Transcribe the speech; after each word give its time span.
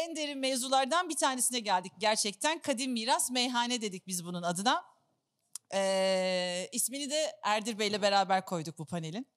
en 0.00 0.16
derin 0.16 0.38
mevzulardan 0.38 1.08
bir 1.08 1.16
tanesine 1.16 1.60
geldik 1.60 1.92
gerçekten. 1.98 2.58
Kadim 2.58 2.92
miras 2.92 3.30
meyhane 3.30 3.80
dedik 3.80 4.06
biz 4.06 4.24
bunun 4.24 4.42
adına. 4.42 4.84
Ee, 5.74 6.68
ismini 6.72 7.10
de 7.10 7.32
Erdir 7.42 7.78
Bey'le 7.78 8.02
beraber 8.02 8.44
koyduk 8.44 8.78
bu 8.78 8.86
panelin. 8.86 9.26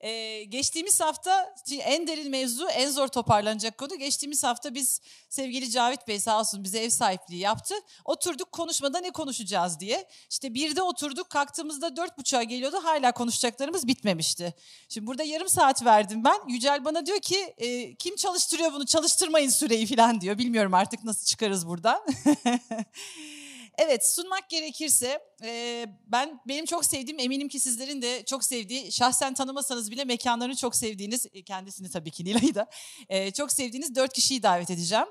Ee, 0.00 0.44
geçtiğimiz 0.44 1.00
hafta 1.00 1.54
en 1.70 2.06
derin 2.06 2.30
mevzu, 2.30 2.68
en 2.68 2.90
zor 2.90 3.08
toparlanacak 3.08 3.78
konu. 3.78 3.98
Geçtiğimiz 3.98 4.44
hafta 4.44 4.74
biz 4.74 5.00
sevgili 5.28 5.70
Cavit 5.70 6.08
Bey 6.08 6.20
sağ 6.20 6.40
olsun 6.40 6.64
bize 6.64 6.78
ev 6.78 6.90
sahipliği 6.90 7.40
yaptı. 7.40 7.74
Oturduk 8.04 8.52
konuşmada 8.52 9.00
ne 9.00 9.10
konuşacağız 9.10 9.80
diye. 9.80 10.08
İşte 10.30 10.54
bir 10.54 10.76
de 10.76 10.82
oturduk 10.82 11.30
kalktığımızda 11.30 11.96
dört 11.96 12.18
buçuğa 12.18 12.42
geliyordu 12.42 12.76
hala 12.82 13.12
konuşacaklarımız 13.12 13.86
bitmemişti. 13.86 14.54
Şimdi 14.88 15.06
burada 15.06 15.22
yarım 15.22 15.48
saat 15.48 15.84
verdim 15.84 16.24
ben. 16.24 16.48
Yücel 16.48 16.84
bana 16.84 17.06
diyor 17.06 17.20
ki 17.20 17.54
e, 17.58 17.94
kim 17.94 18.16
çalıştırıyor 18.16 18.72
bunu 18.72 18.86
çalıştırmayın 18.86 19.50
süreyi 19.50 19.86
falan 19.86 20.20
diyor. 20.20 20.38
Bilmiyorum 20.38 20.74
artık 20.74 21.04
nasıl 21.04 21.26
çıkarız 21.26 21.68
buradan. 21.68 22.00
Evet 23.78 24.06
sunmak 24.06 24.50
gerekirse 24.50 25.18
e, 25.42 25.86
ben 26.06 26.40
benim 26.48 26.64
çok 26.64 26.84
sevdiğim 26.84 27.20
eminim 27.20 27.48
ki 27.48 27.60
sizlerin 27.60 28.02
de 28.02 28.24
çok 28.24 28.44
sevdiği 28.44 28.92
şahsen 28.92 29.34
tanımasanız 29.34 29.90
bile 29.90 30.04
mekanlarını 30.04 30.56
çok 30.56 30.76
sevdiğiniz 30.76 31.26
kendisini 31.46 31.90
tabii 31.90 32.10
ki 32.10 32.24
Nilay'ı 32.24 32.54
da 32.54 32.66
e, 33.08 33.30
çok 33.30 33.52
sevdiğiniz 33.52 33.94
dört 33.94 34.12
kişiyi 34.12 34.42
davet 34.42 34.70
edeceğim. 34.70 35.06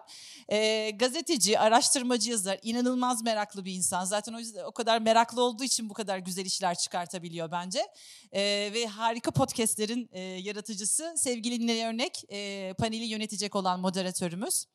E, 0.49 0.89
gazeteci, 0.89 1.59
araştırmacı 1.59 2.31
yazar, 2.31 2.59
inanılmaz 2.63 3.23
meraklı 3.23 3.65
bir 3.65 3.73
insan. 3.73 4.05
Zaten 4.05 4.33
o 4.33 4.39
yüzden 4.39 4.63
o 4.63 4.71
kadar 4.71 5.01
meraklı 5.01 5.43
olduğu 5.43 5.63
için 5.63 5.89
bu 5.89 5.93
kadar 5.93 6.17
güzel 6.17 6.45
işler 6.45 6.75
çıkartabiliyor 6.75 7.51
bence. 7.51 7.87
E, 8.31 8.41
ve 8.73 8.87
harika 8.87 9.31
podcastlerin 9.31 10.09
e, 10.11 10.21
yaratıcısı 10.21 11.13
sevgili 11.17 11.67
Nilay 11.67 11.85
Örnek 11.85 12.23
e, 12.29 12.73
paneli 12.77 13.05
yönetecek 13.05 13.55
olan 13.55 13.79
moderatörümüz. 13.79 14.65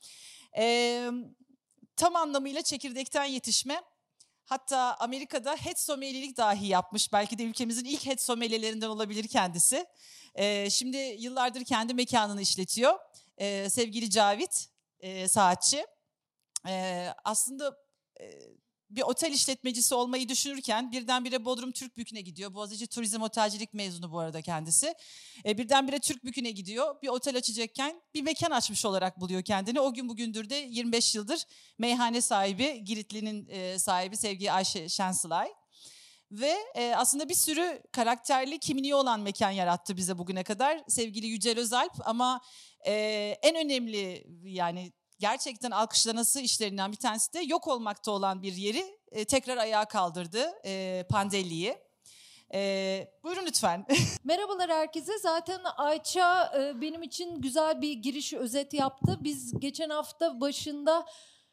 Evet 0.53 1.40
tam 1.97 2.17
anlamıyla 2.17 2.62
çekirdekten 2.62 3.25
yetişme. 3.25 3.83
Hatta 4.45 4.97
Amerika'da 4.98 5.56
head 5.56 5.77
sommeliyelik 5.77 6.37
dahi 6.37 6.67
yapmış. 6.67 7.12
Belki 7.12 7.39
de 7.39 7.45
ülkemizin 7.45 7.84
ilk 7.84 8.06
head 8.06 8.19
sommeliyelerinden 8.19 8.89
olabilir 8.89 9.28
kendisi. 9.28 9.87
Ee, 10.34 10.70
şimdi 10.70 10.97
yıllardır 10.97 11.64
kendi 11.64 11.95
mekanını 11.95 12.41
işletiyor. 12.42 12.98
Ee, 13.39 13.70
sevgili 13.70 14.11
Cavit 14.11 14.69
e, 15.01 15.29
Saatçi. 15.29 15.87
Ee, 16.67 17.09
aslında 17.25 17.77
e, 18.20 18.41
bir 18.91 19.02
otel 19.02 19.33
işletmecisi 19.33 19.94
olmayı 19.94 20.28
düşünürken 20.28 20.92
birdenbire 20.92 21.44
Bodrum 21.44 21.72
Türk 21.72 21.96
Bükü'ne 21.96 22.20
gidiyor. 22.20 22.55
Boğaziçi 22.55 22.86
Turizm 22.86 23.22
Otelcilik 23.22 23.74
mezunu 23.74 24.12
bu 24.12 24.19
arada 24.19 24.42
kendisi. 24.42 24.94
E, 25.44 25.58
birdenbire 25.58 25.98
Türk 25.98 26.24
Bükü'ne 26.24 26.50
gidiyor. 26.50 27.02
Bir 27.02 27.08
otel 27.08 27.36
açacakken 27.36 28.02
bir 28.14 28.22
mekan 28.22 28.50
açmış 28.50 28.84
olarak 28.84 29.20
buluyor 29.20 29.42
kendini. 29.42 29.80
O 29.80 29.94
gün 29.94 30.08
bugündür 30.08 30.50
de 30.50 30.55
25 30.55 31.14
yıldır 31.14 31.44
meyhane 31.78 32.20
sahibi, 32.20 32.84
Giritli'nin 32.84 33.48
e, 33.48 33.78
sahibi 33.78 34.16
sevgili 34.16 34.52
Ayşe 34.52 34.88
Şensılay. 34.88 35.48
Ve 36.30 36.56
e, 36.74 36.94
aslında 36.96 37.28
bir 37.28 37.34
sürü 37.34 37.83
karakterli 37.92 38.58
kimliği 38.58 38.94
olan 38.94 39.20
mekan 39.20 39.50
yarattı 39.50 39.96
bize 39.96 40.18
bugüne 40.18 40.44
kadar 40.44 40.84
sevgili 40.88 41.27
Yücel 41.27 41.58
Özalp. 41.58 41.92
Ama 42.05 42.41
e, 42.86 42.92
en 43.42 43.56
önemli 43.56 44.27
yani 44.44 44.92
gerçekten 45.21 45.71
alkışlanası 45.71 46.41
işlerinden 46.41 46.93
bir 46.93 46.97
tanesi 46.97 47.33
de 47.33 47.41
yok 47.41 47.69
olmakta 47.69 48.11
olan 48.11 48.43
bir 48.43 48.53
yeri 48.53 48.99
e, 49.13 49.25
tekrar 49.25 49.57
ayağa 49.57 49.85
kaldırdı 49.85 50.53
e, 50.65 51.05
Pandelli'yi. 51.11 51.79
E, 52.55 53.13
buyurun 53.25 53.47
lütfen. 53.47 53.87
Merhabalar 54.25 54.71
herkese. 54.71 55.19
Zaten 55.19 55.61
Ayça 55.77 56.53
e, 56.59 56.81
benim 56.81 57.03
için 57.03 57.41
güzel 57.41 57.81
bir 57.83 57.93
giriş 57.93 58.33
özet 58.33 58.75
yaptı. 58.75 59.19
Biz 59.21 59.61
geçen 59.61 59.91
hafta 59.91 60.41
başında 60.41 61.07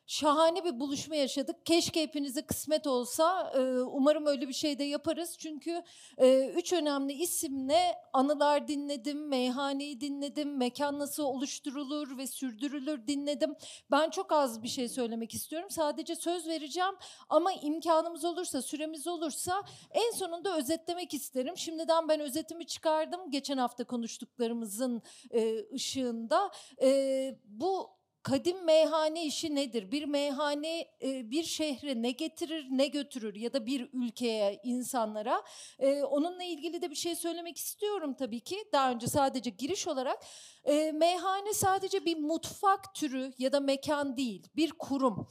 şahane 0.07 0.63
bir 0.63 0.79
buluşma 0.79 1.15
yaşadık. 1.15 1.65
Keşke 1.65 2.01
hepinize 2.01 2.41
kısmet 2.41 2.87
olsa. 2.87 3.51
Ee, 3.55 3.81
umarım 3.81 4.25
öyle 4.25 4.47
bir 4.47 4.53
şey 4.53 4.79
de 4.79 4.83
yaparız. 4.83 5.37
Çünkü 5.37 5.83
e, 6.17 6.47
üç 6.47 6.73
önemli 6.73 7.13
isimle 7.13 7.95
anılar 8.13 8.67
dinledim, 8.67 9.27
meyhaneyi 9.27 10.01
dinledim, 10.01 10.57
mekan 10.57 10.99
nasıl 10.99 11.23
oluşturulur 11.23 12.17
ve 12.17 12.27
sürdürülür 12.27 13.07
dinledim. 13.07 13.55
Ben 13.91 14.09
çok 14.09 14.31
az 14.31 14.63
bir 14.63 14.67
şey 14.67 14.89
söylemek 14.89 15.33
istiyorum. 15.33 15.69
Sadece 15.69 16.15
söz 16.15 16.47
vereceğim 16.47 16.95
ama 17.29 17.51
imkanımız 17.53 18.25
olursa, 18.25 18.61
süremiz 18.61 19.07
olursa 19.07 19.63
en 19.91 20.11
sonunda 20.11 20.57
özetlemek 20.57 21.13
isterim. 21.13 21.57
Şimdiden 21.57 22.07
ben 22.07 22.19
özetimi 22.19 22.65
çıkardım. 22.65 23.31
Geçen 23.31 23.57
hafta 23.57 23.83
konuştuklarımızın 23.83 25.01
e, 25.31 25.65
ışığında. 25.73 26.51
E, 26.81 27.39
bu 27.45 27.96
kadim 28.27 28.65
meyhane 28.65 29.25
işi 29.25 29.55
nedir? 29.55 29.91
Bir 29.91 30.05
meyhane 30.05 30.87
e, 31.01 31.31
bir 31.31 31.43
şehre 31.43 32.01
ne 32.01 32.11
getirir 32.11 32.67
ne 32.69 32.87
götürür 32.87 33.35
ya 33.35 33.53
da 33.53 33.65
bir 33.65 33.89
ülkeye 33.93 34.59
insanlara 34.63 35.43
e, 35.79 36.03
onunla 36.03 36.43
ilgili 36.43 36.81
de 36.81 36.89
bir 36.89 36.95
şey 36.95 37.15
söylemek 37.15 37.57
istiyorum 37.57 38.15
tabii 38.19 38.39
ki. 38.39 38.57
Daha 38.73 38.91
önce 38.91 39.07
sadece 39.07 39.49
giriş 39.49 39.87
olarak 39.87 40.25
e, 40.65 40.91
meyhane 40.91 41.53
sadece 41.53 42.05
bir 42.05 42.17
mutfak 42.17 42.95
türü 42.95 43.33
ya 43.37 43.51
da 43.51 43.59
mekan 43.59 44.17
değil 44.17 44.47
bir 44.55 44.71
kurum 44.71 45.27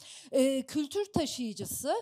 kültür 0.67 1.05
taşıyıcısı 1.05 1.95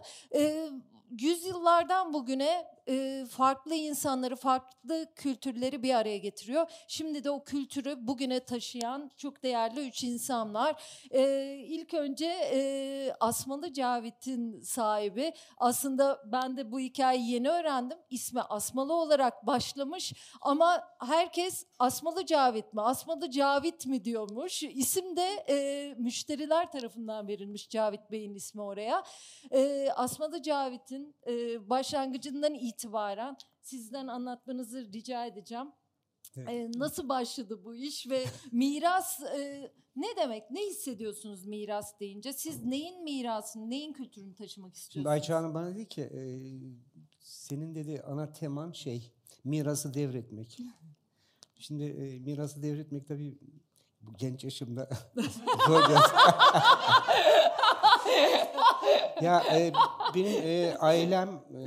yüzyıllardan 1.20 2.12
bugüne 2.12 2.74
e, 2.88 3.24
farklı 3.30 3.74
insanları, 3.74 4.36
farklı 4.36 5.06
kültürleri 5.16 5.82
bir 5.82 5.94
araya 5.94 6.18
getiriyor. 6.18 6.66
Şimdi 6.88 7.24
de 7.24 7.30
o 7.30 7.44
kültürü 7.44 8.06
bugüne 8.06 8.40
taşıyan 8.40 9.10
çok 9.16 9.42
değerli 9.42 9.88
üç 9.88 10.04
insanlar. 10.04 10.82
E, 11.10 11.54
ilk 11.66 11.94
önce 11.94 12.26
e, 12.26 13.12
Asmalı 13.20 13.72
Cavit'in 13.72 14.60
sahibi. 14.60 15.32
Aslında 15.56 16.22
ben 16.32 16.56
de 16.56 16.72
bu 16.72 16.80
hikayeyi 16.80 17.30
yeni 17.30 17.48
öğrendim. 17.48 17.98
İsmi 18.10 18.42
Asmalı 18.42 18.92
olarak 18.92 19.46
başlamış 19.46 20.12
ama 20.40 20.88
herkes 20.98 21.66
Asmalı 21.78 22.26
Cavit 22.26 22.74
mi, 22.74 22.82
Asmalı 22.82 23.30
Cavit 23.30 23.86
mi 23.86 24.04
diyormuş. 24.04 24.62
İsim 24.62 25.16
de 25.16 25.28
e, 25.48 25.94
müşteriler 25.98 26.72
tarafından 26.72 27.28
verilmiş 27.28 27.68
Cavit 27.68 28.10
Bey'in 28.10 28.34
ismi 28.34 28.62
oraya. 28.62 29.02
E, 29.50 29.88
Asmalı 29.96 30.42
Cavit'in 30.42 31.03
e, 31.26 31.70
başlangıcından 31.70 32.54
itibaren 32.54 33.36
sizden 33.60 34.06
anlatmanızı 34.06 34.92
rica 34.92 35.26
edeceğim. 35.26 35.72
Evet. 36.36 36.48
Ee, 36.48 36.70
nasıl 36.78 37.08
başladı 37.08 37.64
bu 37.64 37.74
iş 37.74 38.10
ve 38.10 38.24
miras 38.52 39.22
e, 39.22 39.72
ne 39.96 40.06
demek? 40.16 40.50
Ne 40.50 40.60
hissediyorsunuz 40.60 41.46
miras 41.46 42.00
deyince? 42.00 42.32
Siz 42.32 42.64
neyin 42.64 43.02
mirasını, 43.04 43.70
neyin 43.70 43.92
kültürünü 43.92 44.34
taşımak 44.34 44.74
istiyorsunuz? 44.74 44.94
Şimdi 44.94 45.08
Ayça 45.08 45.36
Hanım 45.36 45.54
bana 45.54 45.74
dedi 45.74 45.88
ki 45.88 46.02
e, 46.02 46.22
senin 47.20 47.74
dedi 47.74 48.02
ana 48.06 48.32
teman 48.32 48.72
şey 48.72 49.10
mirası 49.44 49.94
devretmek. 49.94 50.58
Şimdi 51.58 51.84
e, 51.84 52.18
mirası 52.18 52.62
devretmek 52.62 53.08
tabii 53.08 53.38
bu 54.00 54.12
genç 54.16 54.44
yaşımda 54.44 54.88
zor 55.66 55.82
ya 59.22 59.42
e, 59.56 59.72
benim 60.14 60.42
e, 60.42 60.76
ailem 60.76 61.28
e, 61.28 61.64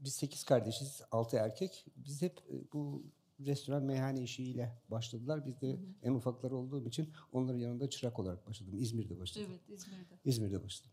biz 0.00 0.14
sekiz 0.14 0.44
kardeşiz, 0.44 1.02
altı 1.10 1.36
erkek. 1.36 1.86
Biz 1.96 2.22
hep 2.22 2.38
e, 2.38 2.72
bu 2.72 3.02
restoran 3.46 3.82
meyhane 3.82 4.22
işiyle 4.22 4.78
başladılar. 4.88 5.46
Biz 5.46 5.60
de 5.60 5.72
hı 5.72 5.78
en 6.02 6.12
ufakları 6.12 6.56
olduğum 6.56 6.86
için 6.86 7.12
onların 7.32 7.58
yanında 7.58 7.90
çırak 7.90 8.18
olarak 8.18 8.46
başladım. 8.48 8.74
İzmir'de 8.78 9.18
başladım. 9.20 9.46
Evet, 9.50 9.60
İzmir'de. 9.68 10.14
İzmir'de 10.24 10.64
başladım. 10.64 10.92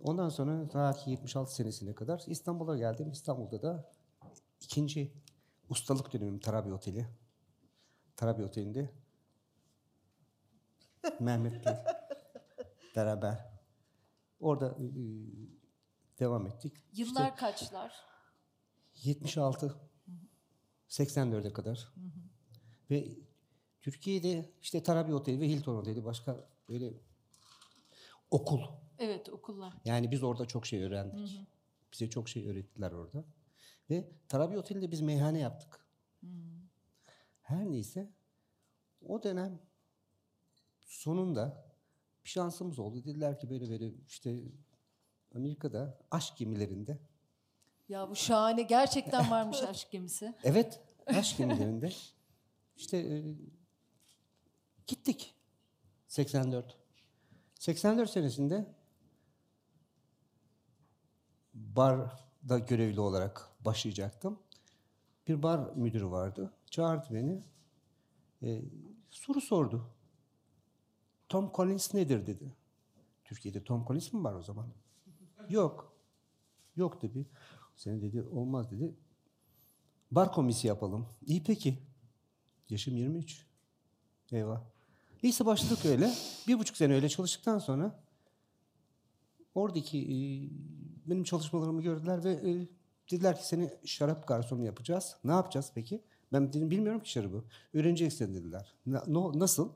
Ondan 0.00 0.28
sonra 0.28 0.68
ta 0.68 0.92
ki 0.92 1.10
76 1.10 1.54
senesine 1.54 1.94
kadar 1.94 2.22
İstanbul'a 2.26 2.78
geldim. 2.78 3.10
İstanbul'da 3.12 3.62
da 3.62 3.92
ikinci 4.60 5.12
ustalık 5.68 6.12
dönemim 6.12 6.38
Tarabi 6.38 6.72
Oteli. 6.72 7.06
Tarabi 8.16 8.44
Oteli'nde 8.44 8.90
Mehmet'le 11.20 12.03
beraber 12.96 13.50
orada 14.40 14.66
e, 14.66 14.86
devam 16.18 16.46
ettik. 16.46 16.84
Yıllar 16.92 17.24
işte, 17.24 17.36
kaçlar? 17.36 17.92
76. 18.94 19.74
84'e 20.88 21.52
kadar. 21.52 21.92
Hı 21.94 22.00
hı. 22.00 22.10
Ve 22.90 23.08
Türkiye'de 23.82 24.52
işte 24.62 24.82
Tarabi 24.82 25.14
Oteli 25.14 25.40
ve 25.40 25.48
Hilton 25.48 25.76
Oteli 25.76 26.04
başka 26.04 26.48
böyle 26.68 26.94
okul. 28.30 28.60
Evet 28.98 29.28
okullar. 29.28 29.74
Yani 29.84 30.10
biz 30.10 30.22
orada 30.22 30.46
çok 30.46 30.66
şey 30.66 30.82
öğrendik. 30.82 31.30
Hı 31.30 31.38
hı. 31.38 31.46
Bize 31.92 32.10
çok 32.10 32.28
şey 32.28 32.48
öğrettiler 32.48 32.92
orada. 32.92 33.24
Ve 33.90 34.10
Tarabi 34.28 34.58
Oteli'nde 34.58 34.90
biz 34.90 35.00
meyhane 35.00 35.38
yaptık. 35.38 35.86
Hı. 36.20 36.26
Her 37.42 37.70
neyse 37.70 38.12
o 39.06 39.22
dönem 39.22 39.60
sonunda 40.80 41.73
bir 42.24 42.30
şansımız 42.30 42.78
oldu. 42.78 43.04
Dediler 43.04 43.38
ki 43.40 43.50
böyle 43.50 43.70
böyle 43.70 43.90
işte 44.08 44.42
Amerika'da 45.34 45.98
aşk 46.10 46.36
gemilerinde. 46.36 46.98
Ya 47.88 48.10
bu 48.10 48.16
şahane. 48.16 48.62
Gerçekten 48.62 49.30
varmış 49.30 49.62
aşk 49.62 49.90
gemisi. 49.90 50.34
Evet. 50.44 50.80
Aşk 51.06 51.38
gemilerinde. 51.38 51.92
İşte 52.76 52.96
e, 52.96 53.22
Gittik. 54.86 55.34
84. 56.08 56.78
84 57.58 58.10
senesinde 58.10 58.74
barda 61.54 62.58
görevli 62.58 63.00
olarak 63.00 63.50
başlayacaktım. 63.60 64.38
Bir 65.28 65.42
bar 65.42 65.76
müdürü 65.76 66.10
vardı. 66.10 66.52
Çağırdı 66.70 67.06
beni. 67.10 67.42
Ee, 68.42 68.62
soru 69.10 69.40
sordu. 69.40 69.93
Tom 71.34 71.50
Collins 71.54 71.94
nedir 71.94 72.26
dedi. 72.26 72.52
Türkiye'de 73.24 73.64
Tom 73.64 73.84
Collins 73.86 74.12
mi 74.12 74.24
var 74.24 74.34
o 74.34 74.42
zaman? 74.42 74.66
Yok. 75.48 75.92
Yok 76.76 77.02
dedi. 77.02 77.26
Senin 77.76 78.02
dedi 78.02 78.22
olmaz 78.22 78.70
dedi. 78.70 78.94
Bar 80.10 80.32
komisi 80.32 80.66
yapalım. 80.66 81.06
İyi 81.26 81.42
peki. 81.44 81.78
Yaşım 82.68 82.96
23. 82.96 83.46
Eyvah. 84.32 84.62
Neyse 85.22 85.46
başladık 85.46 85.84
öyle. 85.84 86.12
Bir 86.48 86.58
buçuk 86.58 86.76
sene 86.76 86.94
öyle 86.94 87.08
çalıştıktan 87.08 87.58
sonra 87.58 88.02
oradaki 89.54 89.98
e, 89.98 90.16
benim 91.10 91.24
çalışmalarımı 91.24 91.82
gördüler 91.82 92.24
ve 92.24 92.32
e, 92.32 92.68
dediler 93.10 93.36
ki 93.36 93.46
seni 93.46 93.70
şarap 93.84 94.28
garsonu 94.28 94.64
yapacağız. 94.64 95.16
Ne 95.24 95.32
yapacağız 95.32 95.72
peki? 95.74 96.02
Ben 96.32 96.52
dedim 96.52 96.70
bilmiyorum 96.70 97.02
ki 97.02 97.10
şarabı. 97.10 97.44
Öğreneceksin 97.72 98.34
dediler. 98.34 98.74
Na- 98.86 99.38
nasıl? 99.38 99.72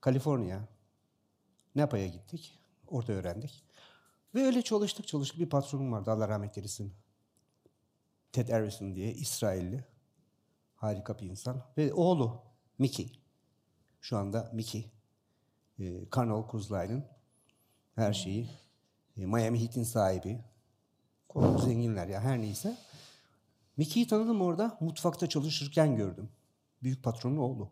Kaliforniya. 0.00 0.68
Napa'ya 1.74 2.06
gittik. 2.06 2.58
Orada 2.86 3.12
öğrendik. 3.12 3.64
Ve 4.34 4.42
öyle 4.42 4.62
çalıştık 4.62 5.08
çalıştık. 5.08 5.40
Bir 5.40 5.48
patronum 5.48 5.92
vardı 5.92 6.10
Allah 6.10 6.28
rahmet 6.28 6.58
eylesin. 6.58 6.94
Ted 8.32 8.48
Harrison 8.48 8.94
diye 8.94 9.12
İsrailli. 9.12 9.84
Harika 10.76 11.18
bir 11.18 11.26
insan. 11.26 11.62
Ve 11.76 11.92
oğlu 11.94 12.42
Mickey. 12.78 13.20
Şu 14.00 14.16
anda 14.16 14.50
Mickey. 14.52 14.90
Ee, 15.78 16.04
Carnival 16.16 16.50
Cruise 16.50 16.74
Line'ın 16.74 17.04
her 17.94 18.12
şeyi. 18.12 18.48
Ee, 19.16 19.26
Miami 19.26 19.62
Heat'in 19.62 19.82
sahibi. 19.82 20.44
Çok 21.32 21.60
zenginler 21.60 22.06
ya 22.08 22.20
her 22.20 22.40
neyse. 22.40 22.76
Mickey'i 23.76 24.06
tanıdım 24.06 24.40
orada. 24.40 24.78
Mutfakta 24.80 25.28
çalışırken 25.28 25.96
gördüm. 25.96 26.28
Büyük 26.82 27.02
patronun 27.02 27.36
oğlu. 27.36 27.70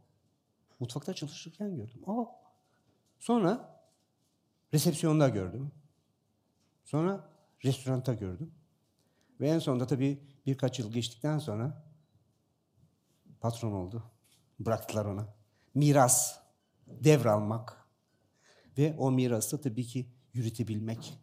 Mutfakta 0.81 1.15
çalışırken 1.15 1.77
gördüm. 1.77 2.03
Aa. 2.07 2.25
Sonra 3.19 3.81
resepsiyonda 4.75 5.29
gördüm. 5.29 5.73
Sonra 6.85 7.31
restoranda 7.65 8.15
gördüm. 8.15 8.55
Ve 9.41 9.49
en 9.49 9.59
sonunda 9.59 9.87
tabii 9.87 10.23
birkaç 10.47 10.79
yıl 10.79 10.93
geçtikten 10.93 11.39
sonra 11.39 11.85
patron 13.41 13.73
oldu. 13.73 14.03
Bıraktılar 14.59 15.05
ona. 15.05 15.29
Miras, 15.75 16.39
devralmak 16.87 17.87
ve 18.79 18.95
o 18.99 19.11
mirası 19.11 19.61
tabii 19.61 19.85
ki 19.85 20.07
yürütebilmek. 20.35 21.19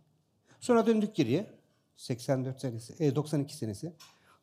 Sonra 0.60 0.86
döndük 0.86 1.16
geriye. 1.16 1.64
84 1.98 2.62
senesi, 2.62 3.04
e, 3.04 3.16
92 3.16 3.56
senesi. 3.56 3.94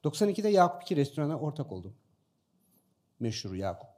92'de 0.05 0.49
Yakup 0.49 0.83
2 0.83 0.97
restorana 0.97 1.39
ortak 1.39 1.73
oldum. 1.73 1.95
Meşhur 3.21 3.55
Yakup. 3.55 3.90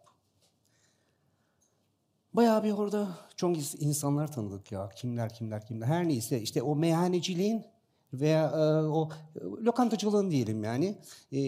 Bayağı 2.35 2.65
bir 2.65 2.73
orada 2.73 3.19
çok 3.37 3.57
ins- 3.57 3.79
insanlar 3.79 4.33
tanıdık 4.33 4.73
ya. 4.73 4.89
Kimler 4.89 5.35
kimler 5.35 5.67
kimler. 5.67 5.87
Her 5.87 6.09
neyse 6.09 6.41
işte 6.41 6.63
o 6.63 6.77
meyhaneciliğin 6.77 7.65
veya 8.13 8.47
e, 8.49 8.87
o 8.87 9.09
e, 9.37 9.41
lokantacılığın 9.41 10.31
diyelim 10.31 10.65
yani. 10.65 10.99
E, 11.33 11.41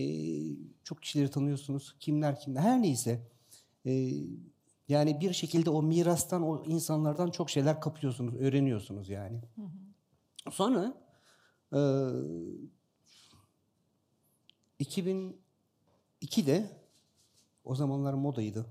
çok 0.84 1.02
kişileri 1.02 1.30
tanıyorsunuz. 1.30 1.94
Kimler 2.00 2.40
kimler. 2.40 2.60
Her 2.60 2.82
neyse. 2.82 3.20
E, 3.86 4.10
yani 4.88 5.20
bir 5.20 5.32
şekilde 5.32 5.70
o 5.70 5.82
mirastan, 5.82 6.42
o 6.42 6.64
insanlardan 6.64 7.30
çok 7.30 7.50
şeyler 7.50 7.80
kapıyorsunuz, 7.80 8.34
öğreniyorsunuz 8.34 9.08
yani. 9.08 9.40
Sonra 10.50 10.94
e, 11.72 11.78
2002'de 14.80 16.70
o 17.64 17.74
zamanlar 17.74 18.14
modaydı 18.14 18.66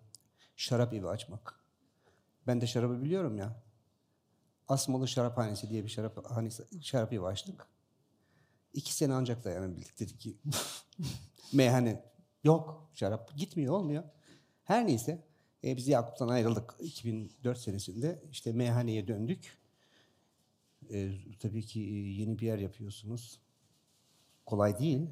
şarap 0.56 0.94
evi 0.94 1.07
açmak. 1.07 1.62
Ben 2.48 2.62
de 2.62 2.68
şarabı 2.68 3.01
biliyorum 3.04 3.38
ya. 3.38 3.63
Asmalı 4.68 5.07
Şaraphanesi 5.07 5.69
diye 5.69 5.84
bir 5.84 5.90
şarap, 5.90 6.25
hani 6.30 6.50
şarap 6.81 7.13
evi 7.13 7.25
açtık. 7.25 7.68
İki 8.74 8.94
sene 8.94 9.13
ancak 9.13 9.45
dayanabildik 9.45 10.00
dedik 10.00 10.19
ki 10.19 10.38
meyhane 11.54 12.06
yok 12.44 12.90
şarap 12.94 13.38
gitmiyor 13.38 13.74
olmuyor. 13.74 14.04
Her 14.63 14.88
neyse 14.88 15.28
e, 15.63 15.78
biz 15.78 15.88
Yakup'tan 15.88 16.28
ayrıldık 16.28 16.75
2004 16.80 17.57
senesinde 17.57 18.24
işte 18.31 18.51
meyhaneye 18.51 19.07
döndük. 19.07 19.57
E, 20.92 21.12
tabii 21.39 21.66
ki 21.66 21.81
e, 21.81 21.94
yeni 21.94 22.39
bir 22.39 22.46
yer 22.46 22.57
yapıyorsunuz. 22.57 23.39
Kolay 24.46 24.80
değil. 24.80 25.10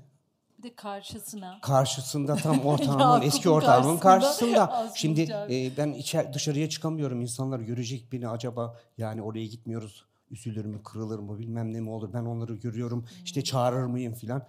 Bir 0.62 0.70
de 0.70 0.76
karşısına. 0.76 1.60
Karşısında 1.62 2.36
tam 2.36 2.60
ortağımın, 2.66 3.22
eski 3.22 3.50
ortağımın 3.50 3.98
karşısında 3.98 4.70
karşısında. 4.70 4.92
Şimdi 4.96 5.22
e, 5.50 5.78
ben 5.78 5.94
içer, 5.94 6.34
dışarıya 6.34 6.70
çıkamıyorum. 6.70 7.22
İnsanlar 7.22 7.60
görecek 7.60 8.12
beni 8.12 8.30
acaba 8.30 8.80
yani 8.98 9.22
oraya 9.22 9.46
gitmiyoruz. 9.46 10.06
Üzülür 10.32 10.66
mü, 10.66 10.84
kırılır 10.84 11.20
mı, 11.20 11.40
bilmem 11.40 11.74
ne 11.74 11.80
mi 11.80 11.90
olur. 11.90 12.14
Ben 12.14 12.26
onları 12.26 12.56
görüyorum. 12.56 13.06
İşte 13.24 13.44
çağırır 13.44 13.86
mıyım 13.86 14.14
filan. 14.14 14.46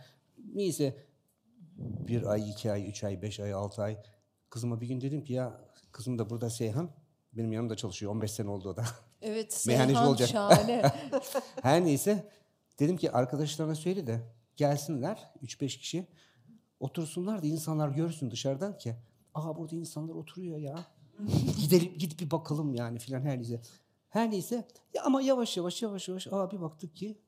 Neyse 0.55 0.97
bir 1.79 2.27
ay, 2.27 2.51
iki 2.51 2.73
ay, 2.73 2.89
üç 2.89 3.05
ay, 3.05 3.23
beş 3.23 3.41
ay, 3.41 3.53
altı 3.53 3.83
ay. 3.83 3.97
Kızıma 4.51 4.81
bir 4.81 4.87
gün 4.87 5.01
dedim 5.01 5.25
ki 5.25 5.33
ya 5.33 5.61
kızım 5.93 6.19
da 6.19 6.31
burada 6.31 6.51
Seyhan. 6.51 6.91
Benim 7.33 7.53
yanımda 7.53 7.77
çalışıyor. 7.77 8.13
15 8.13 8.31
sene 8.31 8.51
oldu 8.51 8.69
o 8.69 8.77
da. 8.77 8.85
Evet, 9.25 9.53
Seyhan 9.53 9.95
olacak. 9.95 10.29
şahane. 10.29 10.83
Her 11.63 11.85
neyse 11.85 12.29
dedim 12.79 12.97
ki 12.97 13.13
arkadaşlarına 13.13 13.75
söyle 13.75 14.07
de 14.07 14.21
gelsinler 14.63 15.31
3-5 15.43 15.79
kişi 15.79 16.07
otursunlar 16.81 17.43
da 17.43 17.47
insanlar 17.47 17.89
görsün 17.89 18.31
dışarıdan 18.31 18.79
ki 18.79 18.97
aa 19.35 19.57
burada 19.57 19.77
insanlar 19.77 20.15
oturuyor 20.15 20.59
ya. 20.59 20.87
Gidelim 21.61 21.99
gidip 21.99 22.21
bir 22.21 22.31
bakalım 22.31 22.75
yani 22.75 22.99
filan 22.99 23.21
her 23.21 23.37
neyse. 23.37 23.61
Her 24.09 24.31
neyse 24.31 24.69
ya 24.95 25.03
ama 25.05 25.23
yavaş 25.23 25.57
yavaş 25.57 25.83
yavaş 25.83 26.09
yavaş 26.09 26.27
aa 26.27 26.51
bir 26.51 26.61
baktık 26.61 26.97
ki 26.97 27.19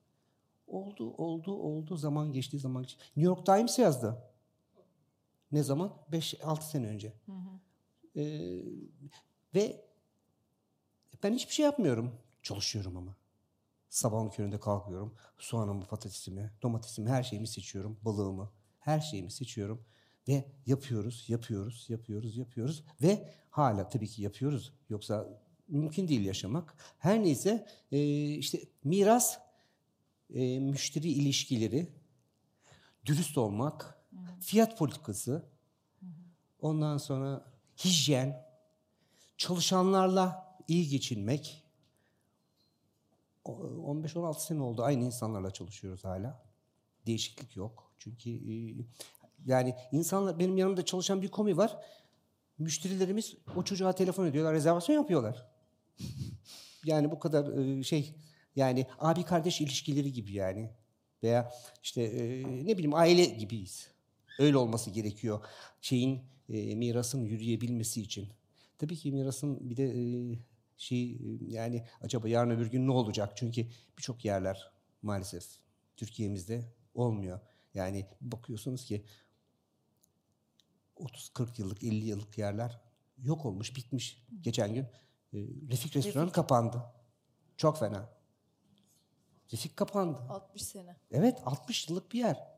oldu 0.67 1.15
oldu 1.15 1.53
oldu 1.53 1.97
zaman 1.97 2.33
geçti 2.33 2.59
zaman 2.59 2.83
geçti. 2.83 2.99
New 3.17 3.23
York 3.23 3.47
Times 3.47 3.79
yazdı. 3.79 4.19
Ne 5.53 5.63
zaman? 5.63 5.93
5-6 6.13 6.63
sene 6.63 6.87
önce. 6.87 7.13
Ee, 8.17 8.63
ve 9.55 9.85
ben 11.23 11.33
hiçbir 11.33 11.55
şey 11.55 11.65
yapmıyorum. 11.65 12.15
Çalışıyorum 12.43 12.97
ama. 12.97 13.17
Sabahın 13.95 14.29
köründe 14.29 14.61
kalkıyorum. 14.61 15.15
Soğanımı, 15.39 15.85
patatesimi, 15.85 16.53
domatesimi, 16.63 17.11
her 17.11 17.23
şeyimi 17.23 17.49
seçiyorum. 17.49 17.97
Balığımı, 18.03 18.51
her 18.79 19.01
şeyimi 19.01 19.31
seçiyorum. 19.31 19.85
Ve 20.29 20.45
yapıyoruz, 20.67 21.25
yapıyoruz, 21.29 21.87
yapıyoruz, 21.89 22.37
yapıyoruz. 22.37 22.85
Ve 23.03 23.29
hala 23.51 23.89
tabii 23.89 24.09
ki 24.09 24.23
yapıyoruz. 24.23 24.73
Yoksa 24.89 25.29
mümkün 25.69 26.09
değil 26.09 26.25
yaşamak. 26.25 26.77
Her 26.99 27.23
neyse 27.23 27.67
e, 27.93 28.29
işte 28.35 28.59
miras, 28.85 29.39
e, 30.35 30.59
müşteri 30.61 31.09
ilişkileri, 31.09 31.89
dürüst 33.07 33.39
olmak, 33.39 33.99
fiyat 34.41 34.79
politikası, 34.79 35.47
ondan 36.61 36.99
sonra 36.99 37.45
hijyen, 37.85 38.47
çalışanlarla 39.37 40.57
iyi 40.69 40.89
geçinmek. 40.89 41.64
O- 43.45 43.95
15-16 43.95 44.41
sene 44.41 44.63
oldu. 44.63 44.83
Aynı 44.83 45.05
insanlarla 45.05 45.51
çalışıyoruz 45.51 46.05
hala. 46.05 46.43
Değişiklik 47.07 47.57
yok. 47.57 47.93
Çünkü 47.99 48.31
e, 48.31 48.75
yani 49.47 49.75
insanlar 49.93 50.39
benim 50.39 50.57
yanımda 50.57 50.85
çalışan 50.85 51.23
bir 51.23 51.29
komi 51.29 51.57
var. 51.57 51.77
Müşterilerimiz 52.59 53.37
o 53.57 53.63
çocuğa 53.63 53.93
telefon 53.93 54.27
ediyorlar, 54.27 54.55
rezervasyon 54.55 54.97
yapıyorlar. 54.97 55.47
Yani 56.85 57.11
bu 57.11 57.19
kadar 57.19 57.59
e, 57.59 57.83
şey 57.83 58.15
yani 58.57 58.87
abi 58.99 59.23
kardeş 59.23 59.61
ilişkileri 59.61 60.13
gibi 60.13 60.33
yani. 60.33 60.71
Veya 61.23 61.53
işte 61.83 62.03
e, 62.03 62.43
ne 62.67 62.75
bileyim 62.79 62.95
aile 62.95 63.25
gibiyiz. 63.25 63.89
Öyle 64.39 64.57
olması 64.57 64.91
gerekiyor. 64.91 65.45
Şeyin 65.81 66.21
mirasın 66.49 67.25
yürüyebilmesi 67.25 68.03
için. 68.03 68.29
Tabii 68.79 68.97
ki 68.97 69.13
mirasın 69.13 69.71
bir 69.71 69.77
de 69.77 69.85
şey 70.77 71.13
e, 71.13 71.19
yani 71.49 71.87
acaba 72.01 72.29
yarın 72.29 72.51
öbür 72.51 72.67
gün 72.67 72.87
ne 72.87 72.93
olacak? 72.93 73.33
Çünkü 73.37 73.67
birçok 73.99 74.25
yerler 74.25 74.73
maalesef 75.03 75.47
Türkiye'mizde 75.97 76.73
olmuyor. 76.95 77.41
Yani 77.75 78.07
bakıyorsunuz 78.21 78.85
ki 78.85 79.05
30-40 80.97 81.61
yıllık, 81.61 81.85
50 81.85 82.05
yıllık 82.05 82.39
yerler 82.39 82.81
yok 83.19 83.47
olmuş, 83.47 83.77
bitmiş. 83.77 84.27
Geçen 84.41 84.75
gün 84.75 84.83
e, 85.33 85.39
Refik 85.71 85.97
Restoran 85.97 86.31
kapandı. 86.31 86.83
Çok 87.57 87.79
fena. 87.79 88.09
Refik 89.53 89.77
kapandı. 89.77 90.19
60 90.19 90.63
sene. 90.63 90.97
Evet 91.11 91.39
60 91.45 91.89
yıllık 91.89 92.13
bir 92.13 92.19
yer. 92.19 92.55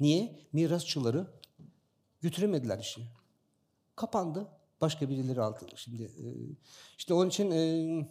Niye? 0.00 0.40
Mirasçıları 0.52 1.26
götüremediler 2.20 2.78
işi. 2.78 3.08
Kapandı. 3.96 4.48
Başka 4.82 5.08
birileri 5.08 5.40
aldı. 5.40 5.66
Şimdi 5.76 6.02
e, 6.02 6.26
işte 6.98 7.14
onun 7.14 7.28
için 7.28 7.50
e, 7.50 8.08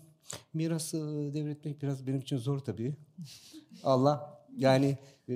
mirası 0.53 0.97
devretmek 1.33 1.81
biraz 1.81 2.07
benim 2.07 2.19
için 2.19 2.37
zor 2.37 2.59
tabii. 2.59 2.95
Allah 3.83 4.45
yani 4.57 4.97
e, 5.27 5.35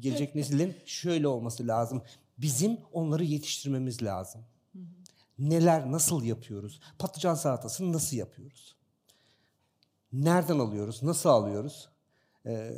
gelecek 0.00 0.34
neslin 0.34 0.74
şöyle 0.84 1.28
olması 1.28 1.66
lazım. 1.66 2.02
Bizim 2.38 2.78
onları 2.92 3.24
yetiştirmemiz 3.24 4.02
lazım. 4.02 4.40
Neler, 5.38 5.92
nasıl 5.92 6.24
yapıyoruz? 6.24 6.80
Patlıcan 6.98 7.34
salatasını 7.34 7.92
nasıl 7.92 8.16
yapıyoruz? 8.16 8.76
Nereden 10.12 10.58
alıyoruz? 10.58 11.02
Nasıl 11.02 11.28
alıyoruz? 11.28 11.88
Ee, 12.46 12.72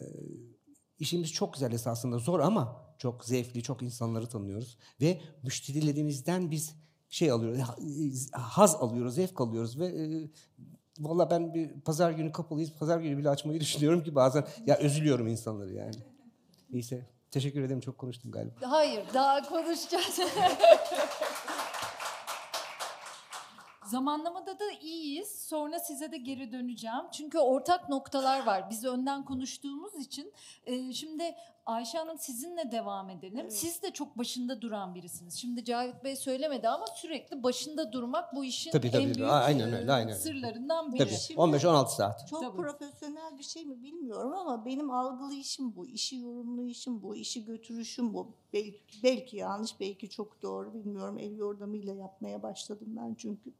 işimiz 0.98 1.32
çok 1.32 1.54
güzel 1.54 1.72
esasında 1.72 2.18
zor 2.18 2.40
ama 2.40 2.84
çok 2.98 3.24
zevkli, 3.24 3.62
çok 3.62 3.82
insanları 3.82 4.28
tanıyoruz. 4.28 4.78
Ve 5.00 5.20
müşterilerimizden 5.42 6.50
biz 6.50 6.74
şey 7.08 7.30
alıyoruz, 7.30 7.60
haz 8.32 8.74
alıyoruz, 8.74 9.14
zevk 9.14 9.40
alıyoruz 9.40 9.78
ve 9.78 9.86
e, 9.86 10.30
valla 10.98 11.30
ben 11.30 11.54
bir 11.54 11.80
pazar 11.80 12.10
günü 12.10 12.32
kapalıyız, 12.32 12.72
pazar 12.72 13.00
günü 13.00 13.18
bile 13.18 13.30
açmayı 13.30 13.60
düşünüyorum 13.66 14.02
ki 14.02 14.14
bazen 14.14 14.44
ya 14.66 14.80
üzülüyorum 14.80 15.26
insanları 15.26 15.74
yani. 15.74 15.94
Neyse 16.70 17.06
teşekkür 17.30 17.62
ederim 17.62 17.80
çok 17.80 17.98
konuştum 17.98 18.30
galiba. 18.30 18.54
Hayır 18.62 19.04
daha 19.14 19.48
konuşacağız. 19.48 20.20
Zamanlamada 23.86 24.58
da 24.58 24.70
iyiyiz. 24.82 25.28
Sonra 25.28 25.78
size 25.78 26.12
de 26.12 26.16
geri 26.16 26.52
döneceğim. 26.52 27.10
Çünkü 27.12 27.38
ortak 27.38 27.88
noktalar 27.88 28.46
var. 28.46 28.70
Biz 28.70 28.84
önden 28.84 29.24
konuştuğumuz 29.24 29.94
için. 29.94 30.32
Ee, 30.66 30.92
şimdi 30.92 31.34
Ayşe 31.68 31.98
Hanım 31.98 32.18
sizinle 32.18 32.72
devam 32.72 33.10
edelim. 33.10 33.38
Evet. 33.40 33.52
Siz 33.56 33.82
de 33.82 33.90
çok 33.90 34.18
başında 34.18 34.60
duran 34.60 34.94
birisiniz. 34.94 35.34
Şimdi 35.34 35.64
Cavit 35.64 36.04
Bey 36.04 36.16
söylemedi 36.16 36.68
ama 36.68 36.87
sürekli 36.87 37.42
başında 37.42 37.92
durmak 37.92 38.37
bu 38.37 38.44
işin 38.44 38.70
Tabii, 38.70 38.90
tabii. 38.90 39.02
en 39.02 39.14
büyük 39.14 39.30
Aynen 39.30 39.72
e, 39.72 39.76
öyle, 39.76 39.92
aynen. 39.92 40.14
sırlarından 40.14 40.92
biri. 40.92 40.98
Tabii 40.98 41.14
Şimdi- 41.14 41.40
15-16 41.40 41.88
saat. 41.88 42.28
Çok 42.28 42.42
Tabii. 42.42 42.56
profesyonel 42.56 43.38
bir 43.38 43.42
şey 43.42 43.64
mi 43.64 43.82
bilmiyorum 43.82 44.32
ama 44.32 44.64
benim 44.64 44.90
algılayışım 44.90 45.76
bu, 45.76 45.87
işi 45.87 46.16
yorumlayışım 46.16 47.02
bu, 47.02 47.16
işi 47.16 47.44
götürüşüm 47.44 48.14
bu. 48.14 48.28
Belki, 48.52 49.02
belki 49.02 49.37
yanlış, 49.37 49.80
belki 49.80 50.10
çok 50.10 50.42
doğru 50.42 50.75
bilmiyorum. 50.75 51.18
El 51.18 51.37
yordamıyla 51.37 51.94
yapmaya 51.94 52.42
başladım 52.42 52.88
ben 52.88 53.14
çünkü. 53.18 53.52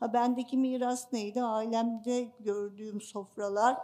Ha 0.00 0.12
bendeki 0.12 0.56
miras 0.56 1.12
neydi? 1.12 1.42
Ailemde 1.42 2.28
gördüğüm 2.40 3.00
sofralar, 3.00 3.76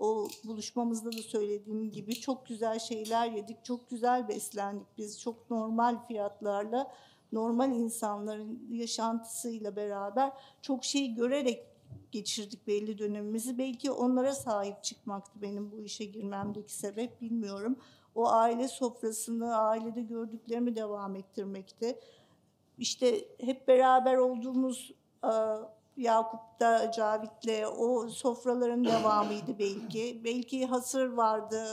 o 0.00 0.28
buluşmamızda 0.44 1.12
da 1.12 1.22
söylediğim 1.22 1.90
gibi 1.90 2.14
çok 2.14 2.46
güzel 2.46 2.78
şeyler 2.78 3.32
yedik, 3.32 3.64
çok 3.64 3.90
güzel 3.90 4.28
beslendik. 4.28 4.86
Biz 4.98 5.20
çok 5.20 5.50
normal 5.50 6.06
fiyatlarla, 6.06 6.94
normal 7.32 7.72
insanların 7.72 8.68
yaşantısıyla 8.70 9.76
beraber 9.76 10.32
çok 10.62 10.84
şey 10.84 11.14
görerek 11.14 11.66
geçirdik 12.12 12.66
belli 12.66 12.98
dönemimizi. 12.98 13.58
Belki 13.58 13.90
onlara 13.90 14.34
sahip 14.34 14.82
çıkmaktı 14.82 15.42
benim 15.42 15.72
bu 15.72 15.82
işe 15.82 16.04
girmemdeki 16.04 16.74
sebep 16.74 17.20
bilmiyorum. 17.20 17.76
O 18.14 18.28
aile 18.28 18.68
sofrasını, 18.68 19.56
ailede 19.56 20.02
gördüklerimi 20.02 20.76
devam 20.76 21.16
ettirmekti. 21.16 21.98
İşte 22.78 23.24
hep 23.40 23.68
beraber 23.68 24.16
olduğumuz 24.16 24.92
e, 25.24 25.32
Yakup'ta, 25.96 26.92
Cavit'le 26.92 27.66
o 27.78 28.08
sofraların 28.08 28.84
devamıydı 28.84 29.58
belki. 29.58 30.20
Belki 30.24 30.66
hasır 30.66 31.06
vardı, 31.12 31.64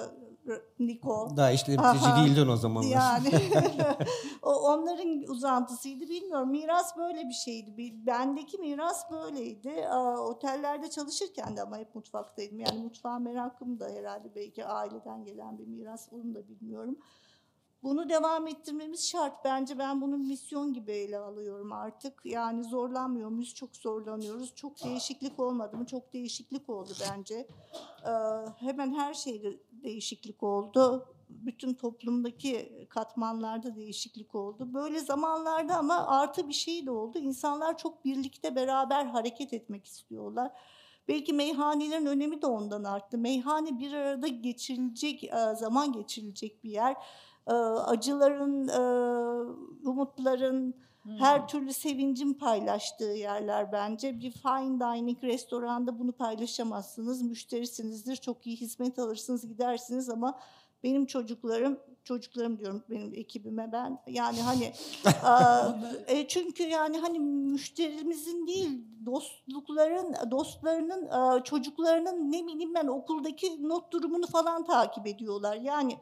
Niko. 0.80 1.30
Daha 1.38 1.52
işte 1.52 1.72
bitirici 1.72 2.06
değildin 2.26 2.48
o 2.48 2.56
zamanlar. 2.56 2.90
Yani 2.90 3.30
onların 4.42 5.22
uzantısıydı 5.22 6.10
bilmiyorum. 6.10 6.50
Miras 6.50 6.98
böyle 6.98 7.28
bir 7.28 7.34
şeydi. 7.34 7.94
Bendeki 8.08 8.58
miras 8.58 9.12
böyleydi. 9.12 9.88
Otellerde 10.20 10.90
çalışırken 10.90 11.58
de 11.58 11.62
ama 11.62 11.78
hep 11.78 11.96
mutfaktaydım. 11.96 12.60
Yani 12.60 12.80
mutfağa 12.80 13.20
merakım 13.20 13.80
da 13.80 13.90
herhalde 13.90 14.36
belki 14.36 14.66
aileden 14.66 15.24
gelen 15.24 15.58
bir 15.58 15.68
miras 15.68 16.08
onu 16.12 16.36
da 16.36 16.48
bilmiyorum. 16.48 16.98
Bunu 17.88 18.10
devam 18.10 18.48
ettirmemiz 18.48 19.10
şart. 19.10 19.46
Bence 19.46 19.80
ben 19.80 20.02
bunu 20.02 20.18
misyon 20.18 20.74
gibi 20.74 20.92
ele 20.92 21.18
alıyorum 21.18 21.72
artık. 21.72 22.22
Yani 22.26 22.64
zorlanmıyor 22.64 23.30
muyuz? 23.30 23.54
Çok 23.56 23.76
zorlanıyoruz. 23.76 24.56
Çok 24.56 24.84
değişiklik 24.84 25.40
olmadı 25.40 25.78
mı? 25.78 25.86
Çok 25.86 26.14
değişiklik 26.14 26.70
oldu 26.70 26.90
bence. 27.02 27.48
Ee, 28.06 28.10
hemen 28.60 28.94
her 28.94 29.14
şeyde 29.14 29.58
değişiklik 29.72 30.44
oldu. 30.44 31.06
Bütün 31.30 31.74
toplumdaki 31.74 32.88
katmanlarda 32.90 33.76
değişiklik 33.76 34.36
oldu. 34.36 34.74
Böyle 34.74 35.00
zamanlarda 35.00 35.76
ama 35.78 36.08
artı 36.08 36.48
bir 36.48 36.54
şey 36.54 36.86
de 36.86 36.92
oldu. 36.92 37.18
İnsanlar 37.18 37.78
çok 37.78 38.06
birlikte 38.06 38.56
beraber 38.56 39.06
hareket 39.06 39.54
etmek 39.54 39.86
istiyorlar. 39.86 40.52
Belki 41.08 41.34
meyhanelerin 41.34 42.06
önemi 42.06 42.42
de 42.42 42.48
ondan 42.48 42.84
arttı. 42.84 43.18
Meyhane 43.18 43.80
bir 43.80 43.94
arada 43.94 44.28
geçirilecek, 44.28 45.24
e, 45.24 45.56
zaman 45.56 45.92
geçirilecek 45.92 46.64
bir 46.64 46.70
yer. 46.70 46.96
E, 47.48 47.52
Acıların, 47.54 48.68
e, 48.68 48.82
umutların, 49.90 50.76
her 51.20 51.48
türlü 51.48 51.74
sevincin 51.74 52.34
paylaştığı 52.34 53.04
yerler 53.04 53.72
bence. 53.72 54.20
Bir 54.20 54.32
fine 54.32 54.80
dining 54.80 55.24
restoranda 55.24 56.00
bunu 56.00 56.12
paylaşamazsınız. 56.12 57.22
Müşterisinizdir, 57.22 58.16
çok 58.16 58.48
iyi 58.48 58.56
hizmet 58.56 59.00
alırsınız, 59.00 59.48
gidersiniz 59.48 60.10
ama 60.10 60.40
benim 60.84 61.06
çocuklarım, 61.06 61.80
çocuklarım 62.04 62.60
diyorum 62.60 62.84
benim 62.90 63.14
ekibime 63.14 63.72
ben 63.72 64.00
yani 64.08 64.42
hani 64.42 64.74
e, 66.08 66.28
çünkü 66.28 66.64
yani 66.64 66.98
hani 66.98 67.20
müşterimizin 67.20 68.48
değil 68.48 68.86
dostlukların 69.06 70.32
dostlarının 70.32 71.08
aa, 71.08 71.44
çocuklarının 71.44 72.32
ne 72.32 72.48
bileyim 72.48 72.74
ben 72.74 72.88
okuldaki 72.88 73.70
not 73.70 73.94
durumunu 73.94 74.28
falan 74.28 74.66
takip 74.66 75.08
ediyorlar. 75.08 75.56
Yani 75.56 75.98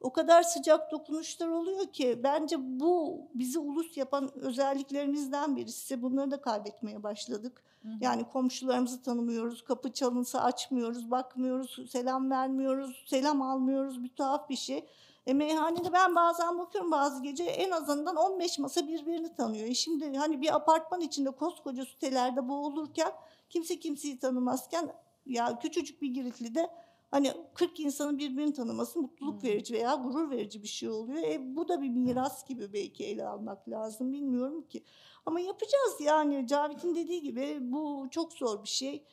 o 0.00 0.12
kadar 0.12 0.42
sıcak 0.42 0.92
dokunuşlar 0.92 1.48
oluyor 1.48 1.86
ki 1.86 2.20
bence 2.22 2.56
bu 2.60 3.20
bizi 3.34 3.58
ulus 3.58 3.96
yapan 3.96 4.38
özelliklerimizden 4.38 5.56
birisi. 5.56 6.02
Bunları 6.02 6.30
da 6.30 6.40
kaybetmeye 6.40 7.02
başladık. 7.02 7.62
Yani 8.00 8.28
komşularımızı 8.28 9.02
tanımıyoruz, 9.02 9.64
kapı 9.64 9.92
çalınsa 9.92 10.40
açmıyoruz, 10.40 11.10
bakmıyoruz, 11.10 11.90
selam 11.90 12.30
vermiyoruz, 12.30 13.04
selam 13.06 13.42
almıyoruz. 13.42 14.04
Bir 14.04 14.08
tuhaf 14.08 14.48
bir 14.48 14.56
şey. 14.56 14.84
E 15.26 15.32
meyhanede 15.32 15.92
ben 15.92 16.14
bazen 16.14 16.58
bakıyorum 16.58 16.90
bazı 16.90 17.22
gece 17.22 17.44
en 17.44 17.70
azından 17.70 18.16
15 18.16 18.58
masa 18.58 18.88
birbirini 18.88 19.34
tanıyor. 19.34 19.66
E 19.66 19.74
şimdi 19.74 20.16
hani 20.16 20.40
bir 20.40 20.54
apartman 20.54 21.00
içinde 21.00 21.30
koskoca 21.30 21.84
sitelerde 21.84 22.48
boğulurken 22.48 23.12
kimse 23.50 23.78
kimseyi 23.78 24.18
tanımazken 24.18 24.92
ya 25.26 25.58
küçücük 25.58 26.02
bir 26.02 26.08
Giritli'de 26.08 26.70
hani 27.10 27.32
40 27.54 27.80
insanın 27.80 28.18
birbirini 28.18 28.52
tanıması 28.52 29.00
mutluluk 29.00 29.44
verici 29.44 29.74
veya 29.74 29.94
gurur 29.94 30.30
verici 30.30 30.62
bir 30.62 30.68
şey 30.68 30.88
oluyor. 30.88 31.22
E 31.22 31.56
bu 31.56 31.68
da 31.68 31.82
bir 31.82 31.88
miras 31.88 32.48
gibi 32.48 32.72
belki 32.72 33.04
ele 33.04 33.26
almak 33.26 33.68
lazım 33.68 34.12
bilmiyorum 34.12 34.62
ki. 34.62 34.84
Ama 35.26 35.40
yapacağız 35.40 36.00
yani 36.00 36.46
Cavit'in 36.46 36.94
dediği 36.94 37.22
gibi 37.22 37.58
bu 37.60 38.08
çok 38.10 38.32
zor 38.32 38.62
bir 38.62 38.68
şey. 38.68 39.04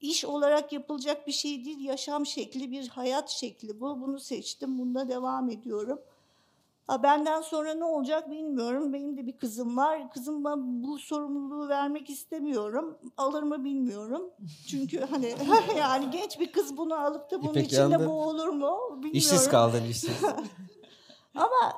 İş 0.00 0.24
olarak 0.24 0.72
yapılacak 0.72 1.26
bir 1.26 1.32
şey 1.32 1.64
değil, 1.64 1.84
yaşam 1.84 2.26
şekli, 2.26 2.70
bir 2.70 2.88
hayat 2.88 3.30
şekli 3.30 3.80
bu. 3.80 4.00
Bunu 4.00 4.20
seçtim, 4.20 4.78
bunda 4.78 5.08
devam 5.08 5.50
ediyorum. 5.50 6.00
Ha, 6.86 7.02
benden 7.02 7.40
sonra 7.40 7.74
ne 7.74 7.84
olacak 7.84 8.30
bilmiyorum. 8.30 8.92
Benim 8.92 9.16
de 9.16 9.26
bir 9.26 9.36
kızım 9.36 9.76
var. 9.76 10.10
Kızıma 10.10 10.54
bu 10.58 10.98
sorumluluğu 10.98 11.68
vermek 11.68 12.10
istemiyorum. 12.10 12.98
Alır 13.16 13.42
mı 13.42 13.64
bilmiyorum. 13.64 14.30
Çünkü 14.68 15.00
hani 15.00 15.34
yani 15.78 16.10
genç 16.10 16.40
bir 16.40 16.52
kız 16.52 16.76
bunu 16.76 16.94
alıp 16.94 17.30
da 17.30 17.42
bunun 17.42 17.50
İpek 17.50 17.66
içinde 17.66 17.80
yandı. 17.80 18.06
boğulur 18.08 18.48
mu 18.48 18.78
bilmiyorum. 18.90 19.10
İşsiz 19.12 19.48
kaldın 19.48 19.84
işsiz. 19.84 20.10
Ama 21.34 21.72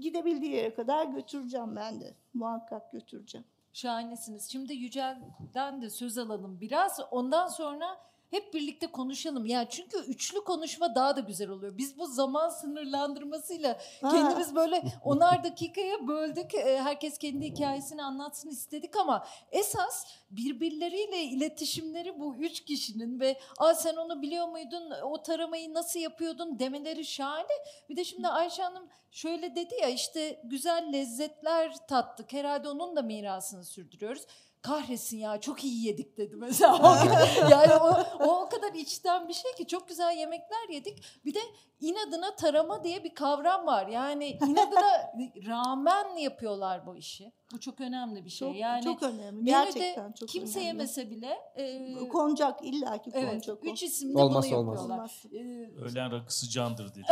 gidebildiği 0.00 0.52
yere 0.52 0.74
kadar 0.74 1.06
götüreceğim 1.06 1.76
ben 1.76 2.00
de. 2.00 2.14
Muhakkak 2.34 2.92
götüreceğim. 2.92 3.44
Şahanesiniz. 3.72 4.50
Şimdi 4.52 4.74
Yücel'den 4.74 5.82
de 5.82 5.90
söz 5.90 6.18
alalım 6.18 6.60
biraz. 6.60 7.00
Ondan 7.10 7.48
sonra 7.48 7.96
hep 8.30 8.54
birlikte 8.54 8.86
konuşalım. 8.86 9.46
Ya 9.46 9.68
çünkü 9.68 9.98
üçlü 9.98 10.44
konuşma 10.44 10.94
daha 10.94 11.16
da 11.16 11.20
güzel 11.20 11.48
oluyor. 11.48 11.78
Biz 11.78 11.98
bu 11.98 12.06
zaman 12.06 12.48
sınırlandırmasıyla 12.48 13.78
Ha. 14.02 14.10
kendimiz 14.10 14.54
böyle 14.54 14.82
onar 15.04 15.44
dakikaya 15.44 16.08
böldük. 16.08 16.54
Ee, 16.54 16.78
Herkes 16.82 17.18
kendi 17.18 17.46
hikayesini 17.46 18.02
anlatsın 18.02 18.48
istedik 18.48 18.96
ama 18.96 19.26
esas 19.52 20.06
birbirleriyle 20.30 21.22
iletişimleri 21.22 22.20
bu 22.20 22.36
üç 22.36 22.64
kişinin 22.64 23.20
ve 23.20 23.38
Aa 23.58 23.74
sen 23.74 23.96
onu 23.96 24.22
biliyor 24.22 24.48
muydun? 24.48 24.90
O 25.02 25.22
taramayı 25.22 25.74
nasıl 25.74 26.00
yapıyordun 26.00 26.58
demeleri 26.58 27.04
şahane. 27.04 27.46
Bir 27.88 27.96
de 27.96 28.04
şimdi 28.04 28.28
Ayşe 28.28 28.62
Hanım 28.62 28.88
şöyle 29.10 29.56
dedi 29.56 29.74
ya 29.82 29.88
işte 29.88 30.40
güzel 30.44 30.92
lezzetler 30.92 31.86
tattık. 31.88 32.32
Herhalde 32.32 32.68
onun 32.68 32.96
da 32.96 33.02
mirasını 33.02 33.64
sürdürüyoruz. 33.64 34.26
Kahretsin 34.66 35.18
ya 35.18 35.40
çok 35.40 35.64
iyi 35.64 35.86
yedik 35.86 36.16
dedi 36.16 36.36
mesela. 36.36 36.98
Yani 37.50 37.74
o, 37.74 38.04
o 38.20 38.42
o 38.42 38.48
kadar 38.48 38.74
içten 38.74 39.28
bir 39.28 39.32
şey 39.32 39.52
ki 39.52 39.66
çok 39.66 39.88
güzel 39.88 40.16
yemekler 40.16 40.68
yedik. 40.70 41.02
Bir 41.24 41.34
de 41.34 41.40
inadına 41.80 42.36
tarama 42.36 42.84
diye 42.84 43.04
bir 43.04 43.14
kavram 43.14 43.66
var. 43.66 43.86
Yani 43.86 44.26
inadına 44.28 45.12
rağmen 45.46 46.16
yapıyorlar 46.16 46.86
bu 46.86 46.96
işi. 46.96 47.32
Bu 47.52 47.60
çok 47.60 47.80
önemli 47.80 48.24
bir 48.24 48.30
şey. 48.30 48.48
Çok, 48.48 48.56
yani 48.56 48.84
çok 48.84 49.02
önemli. 49.02 49.44
Gerçekten 49.44 50.12
çok 50.12 50.28
kimse 50.28 50.58
önemli. 50.58 50.66
yemese 50.66 51.10
bile 51.10 51.34
e, 51.56 52.08
Konacak 52.08 52.64
illaki 52.64 53.10
evet, 53.14 53.30
konacak. 53.30 53.58
o. 53.64 53.66
üç 53.66 53.82
isimle 53.82 54.18
Olmazsa 54.18 54.50
bunu 54.50 54.58
olmaz. 54.58 54.74
yapıyorlar. 54.80 54.98
Olmaz. 54.98 55.24
E, 55.32 55.80
Öğlen 55.82 56.12
rakısı 56.12 56.50
candır 56.50 56.94
dedi. 56.94 57.02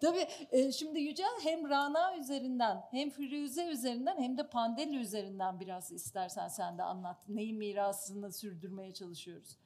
Tabii 0.00 0.26
e, 0.50 0.72
şimdi 0.72 1.00
Yücel 1.00 1.30
hem 1.42 1.68
Rana 1.68 2.16
üzerinden 2.16 2.82
hem 2.90 3.10
Firuze 3.10 3.64
üzerinden 3.66 4.16
hem 4.18 4.38
de 4.38 4.48
Pandeli 4.48 4.96
üzerinden 4.96 5.60
biraz 5.60 5.92
istersen 5.92 6.48
sen 6.48 6.78
de 6.78 6.82
anlat. 6.82 7.28
Neyin 7.28 7.58
mirasını 7.58 8.32
sürdürmeye 8.32 8.94
çalışıyoruz. 8.94 9.56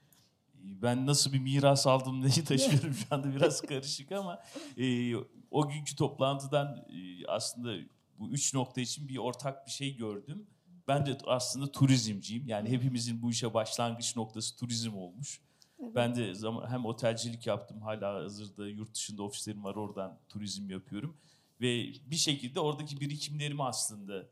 ben 0.54 1.06
nasıl 1.06 1.32
bir 1.32 1.40
miras 1.40 1.86
aldım 1.86 2.20
neyi 2.22 2.44
taşıyorum 2.44 2.94
şu 2.94 3.14
anda 3.14 3.34
biraz 3.36 3.60
karışık 3.60 4.12
ama 4.12 4.42
e, 4.78 5.16
o 5.50 5.68
günkü 5.68 5.96
toplantıdan 5.96 6.76
e, 6.88 7.26
aslında 7.28 7.72
bu 8.18 8.28
üç 8.28 8.54
nokta 8.54 8.80
için 8.80 9.08
bir 9.08 9.16
ortak 9.16 9.66
bir 9.66 9.70
şey 9.70 9.96
gördüm. 9.96 10.46
Ben 10.88 11.06
de 11.06 11.18
aslında 11.26 11.72
turizmciyim. 11.72 12.48
Yani 12.48 12.68
hepimizin 12.68 13.22
bu 13.22 13.30
işe 13.30 13.54
başlangıç 13.54 14.16
noktası 14.16 14.56
turizm 14.56 14.96
olmuş. 14.96 15.40
Ben 15.80 16.14
de 16.14 16.34
zaman, 16.34 16.70
hem 16.70 16.84
otelcilik 16.84 17.46
yaptım. 17.46 17.80
Hala 17.80 18.14
hazırda 18.14 18.68
yurt 18.68 18.94
dışında 18.94 19.22
ofislerim 19.22 19.64
var. 19.64 19.74
Oradan 19.74 20.18
turizm 20.28 20.70
yapıyorum. 20.70 21.16
Ve 21.60 21.92
bir 22.06 22.16
şekilde 22.16 22.60
oradaki 22.60 23.00
birikimlerimi 23.00 23.64
aslında 23.64 24.22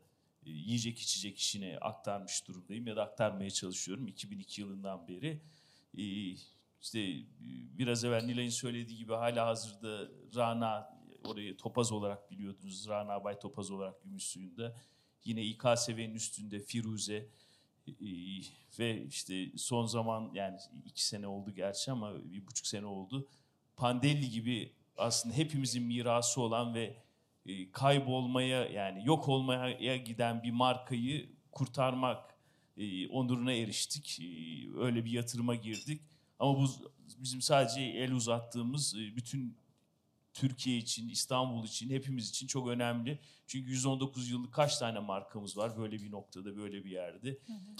e, 0.45 0.49
yiyecek 0.49 0.99
içecek 0.99 1.37
işine 1.37 1.77
aktarmış 1.81 2.47
durumdayım. 2.47 2.87
Ya 2.87 2.95
da 2.95 3.03
aktarmaya 3.03 3.49
çalışıyorum 3.49 4.07
2002 4.07 4.61
yılından 4.61 5.07
beri. 5.07 5.41
İşte 6.81 6.99
e, 6.99 7.23
biraz 7.77 8.03
evvel 8.03 8.25
Nilay'ın 8.25 8.49
söylediği 8.49 8.97
gibi 8.97 9.13
hala 9.13 9.47
hazırda 9.47 10.11
Rana 10.35 10.96
orayı 11.27 11.57
topaz 11.57 11.91
olarak 11.91 12.31
biliyordunuz. 12.31 12.87
Rana 12.87 13.23
Bay 13.23 13.39
Topaz 13.39 13.71
olarak 13.71 14.03
gümüş 14.03 14.23
suyunda. 14.23 14.75
Yine 15.23 15.43
İKSV'nin 15.43 16.15
üstünde 16.15 16.59
Firuze 16.59 17.29
e, 17.87 18.07
ve 18.79 19.05
işte 19.05 19.57
son 19.57 19.85
zaman 19.85 20.31
yani 20.33 20.57
iki 20.85 21.05
sene 21.05 21.27
oldu 21.27 21.51
gerçi 21.51 21.91
ama 21.91 22.23
bir 22.23 22.47
buçuk 22.47 22.67
sene 22.67 22.85
oldu. 22.85 23.27
Pandelli 23.75 24.29
gibi 24.29 24.73
aslında 24.97 25.35
hepimizin 25.35 25.83
mirası 25.83 26.41
olan 26.41 26.75
ve 26.75 26.97
e, 27.45 27.71
kaybolmaya 27.71 28.65
yani 28.65 29.05
yok 29.05 29.29
olmaya 29.29 29.97
giden 29.97 30.43
bir 30.43 30.51
markayı 30.51 31.29
kurtarmak 31.51 32.37
e, 32.77 33.07
onuruna 33.07 33.53
eriştik. 33.53 34.19
Öyle 34.77 35.05
bir 35.05 35.11
yatırıma 35.11 35.55
girdik. 35.55 36.01
Ama 36.39 36.59
bu 36.59 36.67
bizim 37.17 37.41
sadece 37.41 37.81
el 37.81 38.11
uzattığımız 38.11 38.97
bütün 38.97 39.57
Türkiye 40.37 40.77
için, 40.77 41.09
İstanbul 41.09 41.63
için, 41.63 41.89
hepimiz 41.89 42.29
için 42.29 42.47
çok 42.47 42.67
önemli. 42.67 43.19
Çünkü 43.47 43.69
119 43.69 44.29
yıllık 44.29 44.53
kaç 44.53 44.77
tane 44.77 44.99
markamız 44.99 45.57
var 45.57 45.77
böyle 45.77 46.01
bir 46.01 46.11
noktada, 46.11 46.57
böyle 46.57 46.85
bir 46.85 46.89
yerde. 46.89 47.37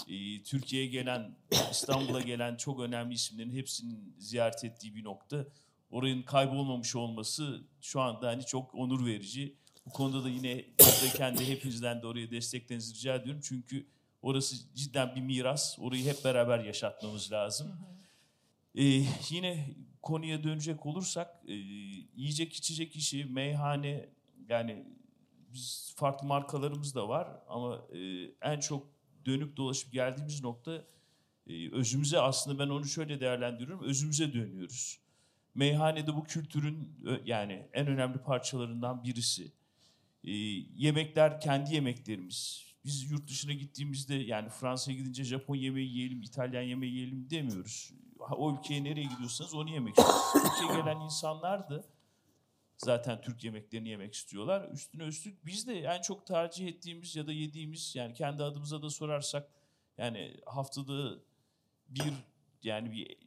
Ee, 0.07 0.43
Türkiye'ye 0.43 0.87
gelen, 0.87 1.35
İstanbul'a 1.71 2.21
gelen 2.21 2.55
çok 2.55 2.79
önemli 2.79 3.13
isimlerin 3.13 3.51
hepsinin 3.51 4.15
ziyaret 4.19 4.63
ettiği 4.63 4.95
bir 4.95 5.03
nokta. 5.03 5.45
Oranın 5.91 6.21
kaybolmamış 6.21 6.95
olması 6.95 7.61
şu 7.81 8.01
anda 8.01 8.27
hani 8.27 8.45
çok 8.45 8.75
onur 8.75 9.05
verici. 9.05 9.55
Bu 9.85 9.89
konuda 9.89 10.23
da 10.23 10.29
yine 10.29 10.65
buradayken 10.79 11.37
de 11.37 11.47
hepinizden 11.47 12.01
de 12.01 12.07
oraya 12.07 12.31
desteklerinizi 12.31 12.93
rica 12.93 13.15
ediyorum. 13.15 13.41
Çünkü 13.43 13.87
orası 14.21 14.55
cidden 14.75 15.15
bir 15.15 15.21
miras. 15.21 15.79
Orayı 15.79 16.05
hep 16.05 16.25
beraber 16.25 16.59
yaşatmamız 16.59 17.31
lazım. 17.31 17.96
Ee, 18.77 19.03
yine 19.29 19.75
konuya 20.01 20.43
dönecek 20.43 20.85
olursak 20.85 21.43
e, 21.47 21.53
yiyecek 22.15 22.53
içecek 22.53 22.95
işi, 22.95 23.25
meyhane 23.25 24.09
yani 24.49 24.85
biz 25.53 25.93
farklı 25.95 26.27
markalarımız 26.27 26.95
da 26.95 27.09
var 27.09 27.27
ama 27.47 27.81
e, 27.93 27.99
en 28.41 28.59
çok 28.59 28.87
dönüp 29.25 29.57
dolaşıp 29.57 29.93
geldiğimiz 29.93 30.43
nokta 30.43 30.85
e, 31.47 31.71
özümüze 31.71 32.19
aslında 32.19 32.59
ben 32.59 32.69
onu 32.69 32.85
şöyle 32.85 33.19
değerlendiriyorum. 33.19 33.83
Özümüze 33.85 34.33
dönüyoruz. 34.33 34.99
Meyhanede 35.55 36.15
bu 36.15 36.23
kültürün 36.23 36.95
ö- 37.05 37.21
yani 37.25 37.67
en 37.73 37.87
önemli 37.87 38.17
parçalarından 38.17 39.03
birisi. 39.03 39.51
E, 40.23 40.31
yemekler 40.75 41.41
kendi 41.41 41.73
yemeklerimiz. 41.73 42.65
Biz 42.85 43.11
yurt 43.11 43.27
dışına 43.27 43.53
gittiğimizde 43.53 44.15
yani 44.15 44.49
Fransa'ya 44.49 44.97
gidince 44.97 45.23
Japon 45.23 45.55
yemeği 45.55 45.89
yiyelim, 45.89 46.21
İtalyan 46.21 46.61
yemeği 46.61 46.93
yiyelim 46.93 47.29
demiyoruz. 47.29 47.91
O 48.31 48.53
ülkeye 48.53 48.83
nereye 48.83 49.03
gidiyorsanız 49.03 49.53
onu 49.53 49.69
yemek 49.69 49.97
istiyorsunuz. 49.97 50.43
Türkiye'ye 50.43 50.81
gelen 50.81 50.99
insanlar 50.99 51.69
da 51.69 51.83
zaten 52.77 53.21
Türk 53.21 53.43
yemeklerini 53.43 53.89
yemek 53.89 54.13
istiyorlar. 54.13 54.69
Üstüne 54.71 55.03
üstlük 55.03 55.45
biz 55.45 55.67
de 55.67 55.79
en 55.79 56.01
çok 56.01 56.27
tercih 56.27 56.67
ettiğimiz 56.67 57.15
ya 57.15 57.27
da 57.27 57.33
yediğimiz 57.33 57.95
yani 57.95 58.13
kendi 58.13 58.43
adımıza 58.43 58.81
da 58.81 58.89
sorarsak 58.89 59.49
yani 59.97 60.37
haftada 60.45 61.19
bir 61.89 62.13
yani 62.63 62.91
bir 62.91 63.17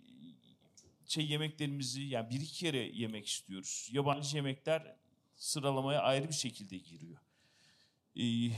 şey 1.07 1.27
yemeklerimizi 1.27 2.03
yani 2.03 2.31
bir 2.31 2.41
iki 2.41 2.59
kere 2.59 2.79
yemek 2.79 3.27
istiyoruz. 3.27 3.89
Yabancı 3.93 4.37
yemekler 4.37 4.97
sıralamaya 5.37 6.01
ayrı 6.01 6.29
bir 6.29 6.35
şekilde 6.35 6.79
giriyor. 6.79 7.19
Ee, 8.17 8.53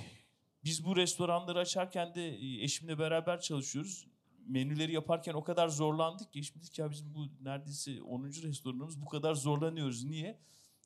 biz 0.64 0.84
bu 0.84 0.96
restoranları 0.96 1.58
açarken 1.58 2.14
de 2.14 2.28
e, 2.28 2.62
eşimle 2.62 2.98
beraber 2.98 3.40
çalışıyoruz. 3.40 4.06
Menüleri 4.46 4.92
yaparken 4.92 5.34
o 5.34 5.44
kadar 5.44 5.68
zorlandık 5.68 6.32
ki 6.32 6.38
eşim 6.38 6.60
dedi 6.60 6.70
ki 6.70 6.84
bizim 6.90 7.14
bu 7.14 7.28
neredeyse 7.40 8.02
10. 8.02 8.24
restoranımız 8.24 9.02
bu 9.02 9.06
kadar 9.06 9.34
zorlanıyoruz. 9.34 10.04
Niye? 10.04 10.38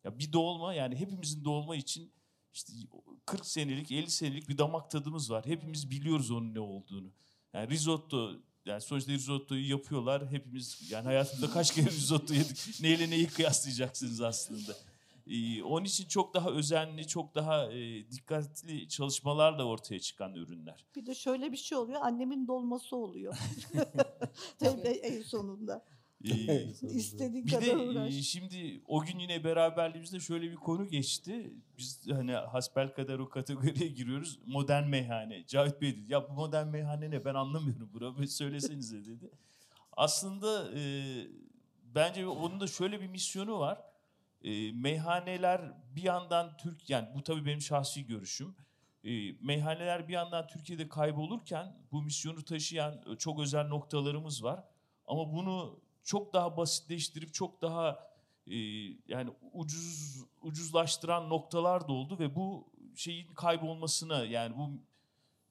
Ya 0.05 0.19
bir 0.19 0.33
dolma 0.33 0.75
yani 0.75 0.97
hepimizin 0.97 1.45
dolma 1.45 1.77
için 1.77 2.13
işte 2.53 2.73
40 3.27 3.47
senelik 3.47 3.93
50 3.93 4.11
senelik 4.11 4.49
bir 4.49 4.59
damak 4.59 4.91
tadımız 4.91 5.31
var. 5.31 5.47
Hepimiz 5.47 5.91
biliyoruz 5.91 6.31
onun 6.31 6.55
ne 6.55 6.61
olduğunu. 6.61 7.13
Yani 7.53 7.71
risotto 7.71 8.33
yani 8.67 8.81
sonuçta 8.81 9.13
risottoyu 9.13 9.71
yapıyorlar. 9.71 10.31
Hepimiz 10.31 10.91
yani 10.91 11.05
hayatımda 11.05 11.51
kaç 11.51 11.75
kere 11.75 11.87
risotto 11.91 12.35
yedik. 12.35 12.81
Neyle 12.81 13.11
neyi 13.11 13.27
kıyaslayacaksınız 13.27 14.21
aslında. 14.21 14.77
Ee, 15.27 15.63
onun 15.63 15.85
için 15.85 16.09
çok 16.09 16.35
daha 16.35 16.51
özenli, 16.51 17.07
çok 17.07 17.35
daha 17.35 17.73
e, 17.73 18.11
dikkatli 18.11 18.89
çalışmalarla 18.89 19.65
ortaya 19.65 20.01
çıkan 20.01 20.35
ürünler. 20.35 20.87
Bir 20.97 21.07
de 21.07 21.15
şöyle 21.15 21.53
bir 21.53 21.57
şey 21.57 21.79
oluyor. 21.79 22.01
Annemin 22.03 22.47
dolması 22.49 22.97
oluyor. 22.97 23.37
Tabii 24.59 24.89
en 24.89 25.23
sonunda. 25.23 25.85
Ee, 26.25 26.63
İstediğin 26.83 27.47
Bir 27.47 27.51
kadar 27.51 27.67
de 27.67 27.77
uğraş. 27.77 28.15
e, 28.15 28.23
şimdi 28.23 28.81
o 28.87 29.03
gün 29.05 29.19
yine 29.19 29.45
beraberliğimizde 29.45 30.21
şöyle 30.21 30.51
bir 30.51 30.57
konu 30.57 30.89
geçti. 30.89 31.55
Biz 31.79 32.01
hani 32.11 32.33
hasbel 32.33 32.93
kadar 32.95 33.19
o 33.19 33.29
kategoriye 33.29 33.89
giriyoruz. 33.89 34.39
Modern 34.47 34.89
meyhane. 34.89 35.47
Cavit 35.47 35.81
Bey 35.83 35.97
dedi 35.97 36.13
ya 36.13 36.29
bu 36.29 36.33
modern 36.33 36.67
meyhane 36.69 37.11
ne 37.11 37.25
ben 37.25 37.35
anlamıyorum 37.35 37.91
bura 37.93 38.19
bir 38.19 38.27
söylesenize 38.27 39.05
dedi. 39.05 39.31
Aslında 39.93 40.79
e, 40.79 40.81
bence 41.95 42.27
onun 42.27 42.61
da 42.61 42.67
şöyle 42.67 43.01
bir 43.01 43.07
misyonu 43.09 43.59
var. 43.59 43.79
E, 44.47 44.73
meyhaneler 44.73 45.73
bir 45.97 46.03
yandan 46.03 46.57
Türk 46.57 46.91
yani 46.91 47.09
bu 47.15 47.23
tabii 47.23 47.47
benim 47.47 47.61
şahsi 47.61 48.07
görüşüm. 48.07 48.57
E, 49.05 49.33
meyhaneler 49.33 50.09
bir 50.09 50.13
yandan 50.13 50.47
Türkiye'de 50.47 50.89
kaybolurken 50.89 51.77
bu 51.93 52.03
misyonu 52.03 52.45
taşıyan 52.45 53.03
e, 53.13 53.17
çok 53.17 53.41
özel 53.41 53.67
noktalarımız 53.67 54.45
var. 54.45 54.65
Ama 55.07 55.33
bunu 55.33 55.81
çok 56.03 56.33
daha 56.33 56.57
basitleştirip 56.57 57.35
çok 57.35 57.63
daha 57.63 58.11
e, 58.47 58.57
yani 59.09 59.31
ucuz 59.53 60.17
ucuzlaştıran 60.43 61.31
noktalar 61.31 61.89
da 61.89 61.93
oldu 61.93 62.19
ve 62.19 62.35
bu 62.37 62.73
şeyin 62.97 63.35
kaybolmasına 63.35 64.25
yani 64.25 64.57
bu 64.57 64.71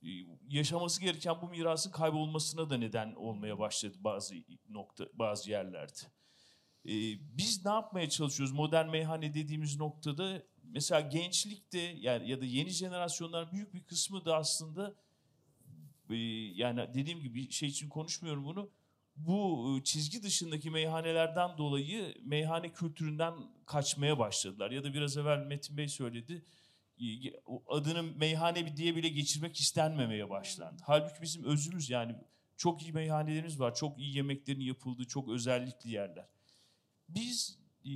e, 0.03 0.09
yaşaması 0.49 1.01
gereken 1.01 1.41
bu 1.41 1.49
mirasın 1.49 1.91
kaybolmasına 1.91 2.69
da 2.69 2.77
neden 2.77 3.13
olmaya 3.13 3.59
başladı 3.59 3.97
bazı 3.99 4.35
nokta 4.69 5.05
bazı 5.13 5.51
yerlerde. 5.51 6.01
E, 6.85 6.93
biz 7.37 7.65
ne 7.65 7.71
yapmaya 7.71 8.09
çalışıyoruz 8.09 8.53
modern 8.55 8.89
meyhane 8.89 9.33
dediğimiz 9.33 9.79
noktada 9.79 10.43
mesela 10.63 11.01
gençlikte 11.01 11.79
yani 11.79 12.29
ya 12.29 12.41
da 12.41 12.45
yeni 12.45 12.69
jenerasyonların 12.69 13.51
büyük 13.51 13.73
bir 13.73 13.83
kısmı 13.83 14.25
da 14.25 14.35
aslında 14.35 14.95
e, 16.09 16.15
yani 16.55 16.87
dediğim 16.93 17.19
gibi 17.19 17.51
şey 17.51 17.69
için 17.69 17.89
konuşmuyorum 17.89 18.45
bunu 18.45 18.69
bu 19.15 19.67
e, 19.79 19.83
çizgi 19.83 20.23
dışındaki 20.23 20.69
meyhanelerden 20.69 21.57
dolayı 21.57 22.15
meyhane 22.21 22.71
kültüründen 22.73 23.33
kaçmaya 23.65 24.19
başladılar. 24.19 24.71
Ya 24.71 24.83
da 24.83 24.93
biraz 24.93 25.17
evvel 25.17 25.37
Metin 25.37 25.77
Bey 25.77 25.87
söyledi. 25.87 26.43
e, 27.01 27.05
Adını 27.67 28.03
meyhane 28.03 28.77
diye 28.77 28.95
bile 28.95 29.09
geçirmek 29.09 29.59
istenmemeye 29.59 30.29
başlandı. 30.29 30.81
Halbuki 30.85 31.21
bizim 31.21 31.43
özümüz 31.43 31.89
yani 31.89 32.15
çok 32.57 32.81
iyi 32.81 32.93
meyhanelerimiz 32.93 33.59
var. 33.59 33.75
Çok 33.75 33.99
iyi 33.99 34.15
yemeklerin 34.15 34.59
yapıldığı 34.59 35.07
çok 35.07 35.29
özellikli 35.29 35.91
yerler. 35.91 36.34
Biz 37.09 37.59
e, 37.85 37.91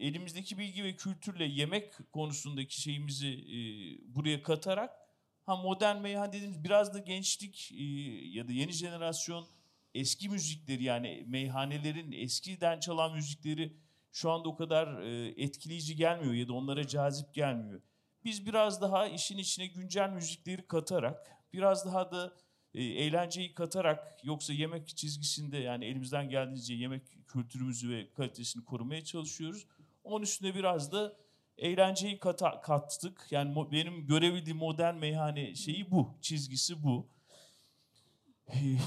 elimizdeki 0.00 0.58
bilgi 0.58 0.84
ve 0.84 0.96
kültürle 0.96 1.44
yemek 1.44 2.12
konusundaki 2.12 2.80
şeyimizi 2.80 3.28
e, 3.28 3.56
buraya 4.14 4.42
katarak 4.42 5.04
Ha 5.46 5.56
modern 5.56 5.96
meyhane 5.96 6.32
dediğimiz 6.32 6.64
biraz 6.64 6.94
da 6.94 6.98
gençlik 6.98 7.72
e, 7.72 7.84
ya 8.28 8.48
da 8.48 8.52
yeni 8.52 8.72
jenerasyon 8.72 9.46
eski 9.94 10.28
müzikleri 10.28 10.84
yani 10.84 11.24
meyhanelerin 11.26 12.12
eskiden 12.12 12.80
çalan 12.80 13.12
müzikleri 13.14 13.76
şu 14.12 14.30
anda 14.30 14.48
o 14.48 14.56
kadar 14.56 15.02
etkileyici 15.36 15.96
gelmiyor 15.96 16.34
ya 16.34 16.48
da 16.48 16.52
onlara 16.52 16.86
cazip 16.86 17.34
gelmiyor. 17.34 17.80
Biz 18.24 18.46
biraz 18.46 18.80
daha 18.82 19.06
işin 19.06 19.38
içine 19.38 19.66
güncel 19.66 20.10
müzikleri 20.10 20.66
katarak, 20.66 21.36
biraz 21.52 21.86
daha 21.86 22.12
da 22.12 22.36
eğlenceyi 22.74 23.54
katarak 23.54 24.20
yoksa 24.24 24.52
yemek 24.52 24.96
çizgisinde 24.96 25.56
yani 25.58 25.84
elimizden 25.84 26.28
geldiğince 26.28 26.74
yemek 26.74 27.02
kültürümüzü 27.28 27.90
ve 27.90 28.10
kalitesini 28.12 28.64
korumaya 28.64 29.04
çalışıyoruz. 29.04 29.66
Onun 30.04 30.22
üstüne 30.22 30.54
biraz 30.54 30.92
da 30.92 31.16
eğlenceyi 31.58 32.18
kata, 32.18 32.60
kattık. 32.60 33.26
Yani 33.30 33.52
mo- 33.54 33.72
benim 33.72 34.06
görebildiğim 34.06 34.58
modern 34.58 34.94
meyhane 34.94 35.54
şeyi 35.54 35.90
bu, 35.90 36.14
çizgisi 36.20 36.82
bu. 36.82 37.06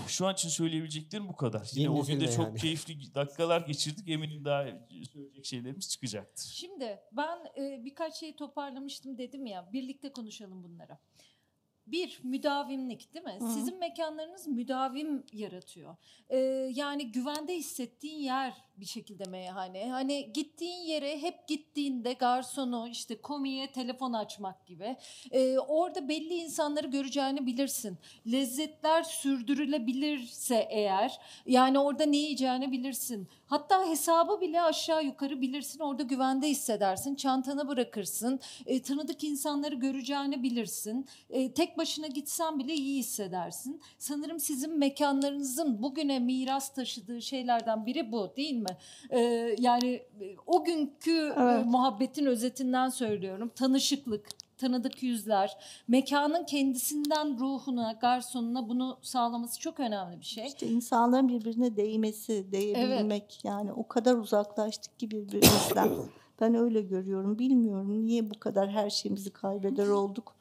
Şu 0.07 0.27
an 0.27 0.33
için 0.33 0.49
söyleyebileceklerim 0.49 1.27
bu 1.27 1.35
kadar. 1.35 1.69
Yine 1.73 1.83
Yeni 1.83 2.01
o 2.01 2.05
gün 2.05 2.19
de 2.19 2.23
nesil 2.23 2.35
çok 2.35 2.45
meyhane. 2.45 2.59
keyifli 2.59 3.15
dakikalar 3.15 3.61
geçirdik. 3.61 4.09
Eminim 4.09 4.45
daha 4.45 4.65
söyleyecek 5.13 5.45
şeylerimiz 5.45 5.89
çıkacaktır. 5.89 6.43
Şimdi 6.45 6.99
ben 7.11 7.37
e, 7.57 7.85
birkaç 7.85 8.15
şey 8.15 8.35
toparlamıştım 8.35 9.17
dedim 9.17 9.45
ya 9.45 9.69
birlikte 9.73 10.11
konuşalım 10.11 10.63
bunlara. 10.63 10.99
Bir 11.87 12.19
müdavimlik 12.23 13.13
değil 13.13 13.25
mi? 13.25 13.37
Hı. 13.39 13.47
Sizin 13.53 13.79
mekanlarınız 13.79 14.47
müdavim 14.47 15.23
yaratıyor. 15.33 15.95
Ee, 16.29 16.37
yani 16.73 17.11
güvende 17.11 17.55
hissettiğin 17.55 18.19
yer 18.19 18.66
bir 18.79 18.85
şekilde 18.85 19.23
meyhane. 19.23 19.89
Hani 19.89 20.33
gittiğin 20.33 20.81
yere 20.81 21.21
hep 21.21 21.47
gittiğinde 21.47 22.13
garsonu 22.13 22.87
işte 22.91 23.21
komiye 23.21 23.71
telefon 23.71 24.13
açmak 24.13 24.67
gibi. 24.67 24.97
Ee, 25.31 25.59
orada 25.59 26.09
belli 26.09 26.33
insanları 26.33 26.87
göreceğini 26.87 27.45
bilirsin. 27.45 27.97
Lezzetler 28.31 29.03
sürdürülebilirse 29.03 30.67
eğer 30.69 31.19
yani 31.45 31.79
orada 31.79 32.05
ne 32.05 32.17
yiyeceğini 32.17 32.71
bilirsin. 32.71 33.29
Hatta 33.45 33.89
hesabı 33.89 34.41
bile 34.41 34.61
aşağı 34.61 35.03
yukarı 35.03 35.41
bilirsin. 35.41 35.79
Orada 35.79 36.03
güvende 36.03 36.47
hissedersin. 36.47 37.15
Çantanı 37.15 37.67
bırakırsın. 37.67 38.39
E, 38.65 38.81
tanıdık 38.81 39.23
insanları 39.23 39.75
göreceğini 39.75 40.43
bilirsin. 40.43 41.07
E, 41.29 41.53
tek 41.53 41.77
başına 41.77 42.07
gitsen 42.07 42.59
bile 42.59 42.73
iyi 42.73 42.99
hissedersin. 42.99 43.81
Sanırım 43.97 44.39
sizin 44.39 44.79
mekanlarınızın 44.79 45.81
bugüne 45.83 46.19
miras 46.19 46.73
taşıdığı 46.73 47.21
şeylerden 47.21 47.85
biri 47.85 48.11
bu 48.11 48.33
değil 48.37 48.53
mi? 48.55 48.66
E, 49.09 49.19
yani 49.59 49.93
e, 50.21 50.35
o 50.47 50.63
günkü 50.63 51.11
e, 51.27 51.33
Evet. 51.37 51.65
muhabbetin 51.65 52.25
özetinden 52.25 52.89
söylüyorum. 52.89 53.51
Tanışıklık, 53.55 54.27
tanıdık 54.57 55.03
yüzler, 55.03 55.57
mekanın 55.87 56.43
kendisinden 56.45 57.39
ruhuna, 57.39 57.91
garsonuna 58.01 58.69
bunu 58.69 58.97
sağlaması 59.01 59.59
çok 59.59 59.79
önemli 59.79 60.19
bir 60.19 60.25
şey. 60.25 60.45
İşte 60.47 60.67
insanların 60.67 61.27
birbirine 61.29 61.77
değmesi, 61.77 62.51
değebilmek 62.51 63.39
yani 63.43 63.73
o 63.73 63.87
kadar 63.87 64.15
uzaklaştık 64.15 64.99
ki 64.99 65.11
birbirimizden. 65.11 65.89
ben 66.41 66.55
öyle 66.55 66.81
görüyorum. 66.81 67.39
Bilmiyorum 67.39 68.05
niye 68.05 68.29
bu 68.29 68.39
kadar 68.39 68.69
her 68.69 68.89
şeyimizi 68.89 69.29
kaybeder 69.29 69.87
olduk. 69.99 70.33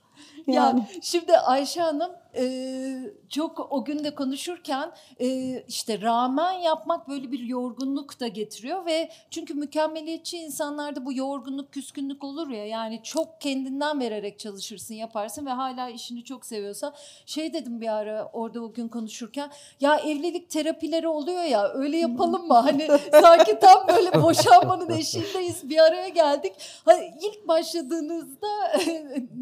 Yani 0.46 0.56
Yani 0.56 0.86
şimdi 1.02 1.38
Ayşe 1.38 1.80
Hanım 1.80 2.12
e, 2.38 3.14
çok 3.28 3.72
o 3.72 3.84
gün 3.84 4.04
de 4.04 4.14
konuşurken 4.14 4.92
e, 5.20 5.60
işte 5.68 6.00
rağmen 6.00 6.52
yapmak 6.52 7.08
böyle 7.08 7.32
bir 7.32 7.38
yorgunluk 7.38 8.20
da 8.20 8.28
getiriyor 8.28 8.86
ve 8.86 9.10
çünkü 9.30 9.54
mükemmeliyetçi 9.54 10.38
insanlarda 10.38 11.06
bu 11.06 11.12
yorgunluk, 11.12 11.72
küskünlük 11.72 12.24
olur 12.24 12.50
ya 12.50 12.66
yani 12.66 13.00
çok 13.02 13.40
kendinden 13.40 14.00
vererek 14.00 14.38
çalışırsın, 14.38 14.94
yaparsın 14.94 15.46
ve 15.46 15.50
hala 15.50 15.88
işini 15.88 16.24
çok 16.24 16.46
seviyorsa 16.46 16.94
şey 17.26 17.52
dedim 17.52 17.80
bir 17.80 17.96
ara 17.96 18.30
orada 18.32 18.60
o 18.60 18.72
gün 18.72 18.88
konuşurken 18.88 19.50
ya 19.80 19.96
evlilik 19.96 20.50
terapileri 20.50 21.08
oluyor 21.08 21.42
ya 21.42 21.72
öyle 21.72 21.96
yapalım 21.96 22.46
mı? 22.46 22.54
Hani 22.54 22.88
sanki 23.10 23.58
tam 23.58 23.88
böyle 23.88 24.22
boşanmanın 24.22 24.90
eşiğindeyiz 24.90 25.68
bir 25.68 25.78
araya 25.78 26.08
geldik. 26.08 26.52
Hani 26.84 27.14
ilk 27.22 27.48
başladığınızda 27.48 28.48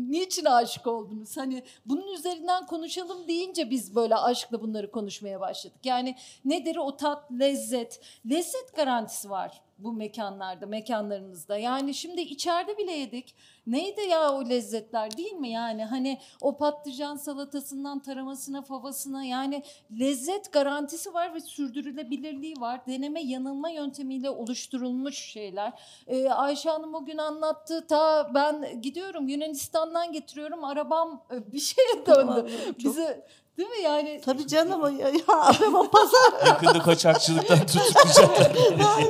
niçin 0.08 0.44
aşık 0.44 0.86
oldunuz? 0.86 1.36
Hani 1.36 1.62
bunun 1.86 2.12
üzerinden 2.12 2.66
konuşalım 2.84 3.28
deyince 3.28 3.70
biz 3.70 3.94
böyle 3.94 4.16
aşkla 4.16 4.62
bunları 4.62 4.90
konuşmaya 4.90 5.40
başladık. 5.40 5.78
Yani 5.84 6.16
nedir 6.44 6.76
o 6.76 6.96
tat, 6.96 7.32
lezzet? 7.32 8.00
Lezzet 8.30 8.76
garantisi 8.76 9.30
var 9.30 9.62
bu 9.78 9.92
mekanlarda, 9.92 10.66
mekanlarınızda. 10.66 11.56
Yani 11.56 11.94
şimdi 11.94 12.20
içeride 12.20 12.78
bile 12.78 12.92
yedik. 12.92 13.34
Neydi 13.66 14.00
ya 14.00 14.32
o 14.32 14.48
lezzetler 14.48 15.16
değil 15.16 15.32
mi 15.32 15.50
yani? 15.50 15.84
Hani 15.84 16.20
o 16.40 16.56
patlıcan 16.56 17.16
salatasından 17.16 17.98
taramasına, 17.98 18.62
favasına 18.62 19.24
yani 19.24 19.62
lezzet 20.00 20.52
garantisi 20.52 21.14
var 21.14 21.34
ve 21.34 21.40
sürdürülebilirliği 21.40 22.54
var. 22.60 22.86
Deneme 22.86 23.22
yanılma 23.22 23.70
yöntemiyle 23.70 24.30
oluşturulmuş 24.30 25.18
şeyler. 25.18 25.72
Ee, 26.06 26.28
Ayşe 26.28 26.70
Hanım 26.70 26.94
o 26.94 27.04
gün 27.04 27.18
anlattı. 27.18 27.86
Ta 27.86 28.30
ben 28.34 28.80
gidiyorum 28.82 29.28
Yunanistan'dan 29.28 30.12
getiriyorum. 30.12 30.64
Arabam 30.64 31.24
e, 31.32 31.52
bir 31.52 31.58
şeye 31.58 32.06
döndü. 32.06 32.50
Bize 32.78 33.26
değil 33.58 33.68
mi 33.68 33.80
yani? 33.82 34.20
Tabii 34.24 34.46
canım 34.46 34.82
o 34.82 34.88
ya, 34.88 35.08
ya 35.08 35.24
araba 35.28 35.90
pazar 35.90 36.46
Yakında 36.46 36.78
kaçakçılıktan 36.78 37.58
tutuklayacaklar. 37.66 38.52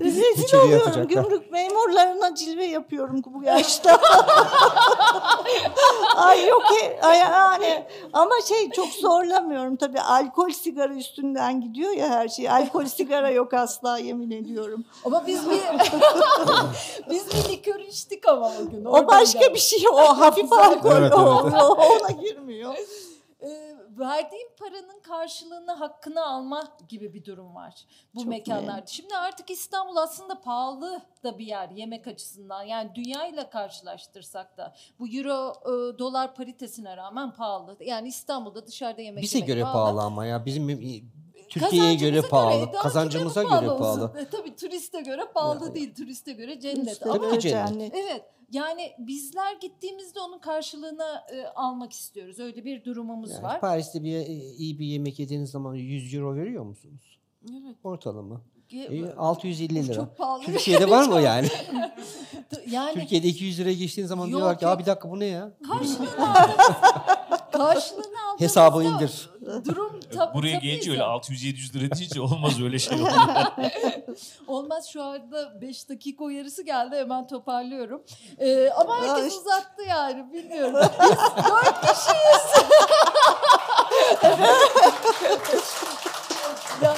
rezil 0.00 0.58
oluyorum. 0.58 0.88
atacaklar. 0.88 1.04
Gümrük 1.22 1.52
memurlarına 1.52 2.34
cilve 2.34 2.64
yapıyorum 2.64 3.22
bu 3.26 3.42
yaşta. 3.42 4.00
Ay 6.16 6.46
yok 6.46 6.62
ki 6.68 6.98
ay, 7.02 7.18
yani 7.18 7.86
ama 8.12 8.34
şey 8.48 8.70
çok 8.70 8.88
zorlamıyorum 8.88 9.76
tabii 9.76 10.00
alkol 10.00 10.50
sigara 10.50 10.94
üstünden 10.94 11.60
gidiyor 11.60 11.92
ya 11.92 12.08
her 12.08 12.28
şey. 12.28 12.50
Alkol 12.50 12.84
sigara 12.86 13.30
yok 13.30 13.54
asla 13.54 13.98
yemin 13.98 14.30
ediyorum. 14.30 14.84
Ama 15.04 15.26
biz 15.26 15.50
bir 15.50 15.60
biz 17.10 17.26
bir 17.30 17.52
likör 17.52 17.80
içtik 17.80 18.28
ama 18.28 18.52
o 18.62 18.70
gün. 18.70 18.84
O 18.84 19.06
başka 19.06 19.38
geldi. 19.38 19.54
bir 19.54 19.58
şey 19.60 19.84
o 19.92 20.18
hafif 20.18 20.52
alkol 20.52 20.90
Evet, 20.96 21.12
o, 21.14 21.42
evet. 21.44 21.62
o 21.62 21.66
ona 21.74 22.10
girmiyor. 22.10 22.74
Ee, 23.42 23.75
verdiğin 23.98 24.48
paranın 24.58 25.00
karşılığını 25.02 25.72
hakkını 25.72 26.26
alma 26.26 26.64
gibi 26.88 27.14
bir 27.14 27.24
durum 27.24 27.54
var 27.54 27.74
bu 28.14 28.20
Çok 28.20 28.28
mekanlarda. 28.28 28.86
Şimdi 28.86 29.16
artık 29.16 29.50
İstanbul 29.50 29.96
aslında 29.96 30.40
pahalı 30.40 31.02
da 31.24 31.38
bir 31.38 31.46
yer 31.46 31.70
yemek 31.70 32.06
açısından. 32.06 32.62
Yani 32.62 32.94
dünyayla 32.94 33.50
karşılaştırsak 33.50 34.56
da 34.56 34.74
bu 34.98 35.08
euro 35.08 35.52
e, 35.62 35.98
dolar 35.98 36.34
paritesine 36.34 36.96
rağmen 36.96 37.32
pahalı. 37.32 37.76
Yani 37.80 38.08
İstanbul'da 38.08 38.66
dışarıda 38.66 39.02
yemek 39.02 39.22
Bize 39.22 39.38
yemek 39.38 39.48
göre 39.48 39.62
pahalı 39.62 40.02
ama 40.02 40.26
ya 40.26 40.46
bizim 40.46 40.70
e, 40.70 41.00
Türkiye'ye 41.48 41.94
göre 41.94 42.22
pahalı, 42.22 42.72
kazancımıza 42.72 43.42
göre 43.42 43.70
olsun. 43.70 43.78
pahalı. 43.78 44.12
E, 44.20 44.24
tabii 44.30 44.56
turiste 44.56 45.00
göre 45.00 45.22
pahalı 45.34 45.64
Ya, 45.68 45.74
değil, 45.74 45.94
turiste 45.94 46.32
göre 46.32 46.60
cennet. 46.60 46.92
İşte 46.92 47.04
Ama 47.10 47.28
Tabii 47.28 47.38
ki 47.38 47.48
cennet. 47.48 47.94
Evet. 47.94 48.24
Yani 48.52 48.92
bizler 48.98 49.52
gittiğimizde 49.60 50.20
onun 50.20 50.38
karşılığını 50.38 51.22
e, 51.32 51.46
almak 51.46 51.92
istiyoruz. 51.92 52.38
Öyle 52.38 52.64
bir 52.64 52.84
durumumuz 52.84 53.30
Yani 53.30 53.42
var. 53.42 53.60
Paris'te 53.60 54.02
bir 54.04 54.16
e, 54.16 54.24
iyi 54.34 54.78
bir 54.78 54.86
yemek 54.86 55.18
yediğiniz 55.18 55.50
zaman 55.50 55.74
100 55.74 56.14
euro 56.14 56.34
veriyor 56.34 56.64
musunuz? 56.64 57.18
Evet. 57.50 57.76
Ortalama. 57.84 58.40
E, 58.72 59.12
650 59.16 59.84
lira. 59.86 59.94
Çok 59.94 60.16
pahalı. 60.18 60.42
Türkiye'de 60.42 60.90
var 60.90 61.08
mı 61.08 61.20
yani? 61.20 61.48
Yani 62.70 62.94
Türkiye'de 62.94 63.28
200 63.28 63.60
liraya 63.60 63.74
geçtiğin 63.74 64.06
zaman 64.06 64.24
Yok, 64.26 64.30
diyorlar 64.38 64.58
ki 64.58 64.64
yok. 64.64 64.74
abi 64.74 64.82
bir 64.82 64.86
dakika 64.86 65.10
bu 65.10 65.20
ne 65.20 65.24
ya? 65.24 65.50
karşılığını 65.68 66.08
karşılığını 67.58 68.04
aldığımızda 68.04 68.44
Hesabı 68.44 68.84
indir. 68.84 69.30
durum 69.64 70.00
tab- 70.14 70.34
Buraya 70.34 70.56
tabii 70.56 70.66
gelince 70.68 70.90
öyle 70.90 71.02
600-700 71.02 71.74
lira 71.74 71.94
deyince 71.96 72.20
olmaz 72.20 72.62
öyle 72.62 72.78
şey. 72.78 72.98
Olmaz 74.46 74.88
şu 74.92 75.02
anda 75.02 75.60
5 75.60 75.88
dakika 75.88 76.24
uyarısı 76.24 76.62
geldi 76.62 76.96
hemen 76.96 77.26
toparlıyorum. 77.26 78.02
Ee, 78.38 78.70
ama 78.70 78.96
herkes 78.96 79.32
Ay. 79.32 79.38
uzattı 79.40 79.82
yani 79.88 80.32
bilmiyorum. 80.32 80.74
Biz 81.02 81.44
dört 81.44 81.80
kişiyiz. 81.80 82.66
ya, 86.82 86.96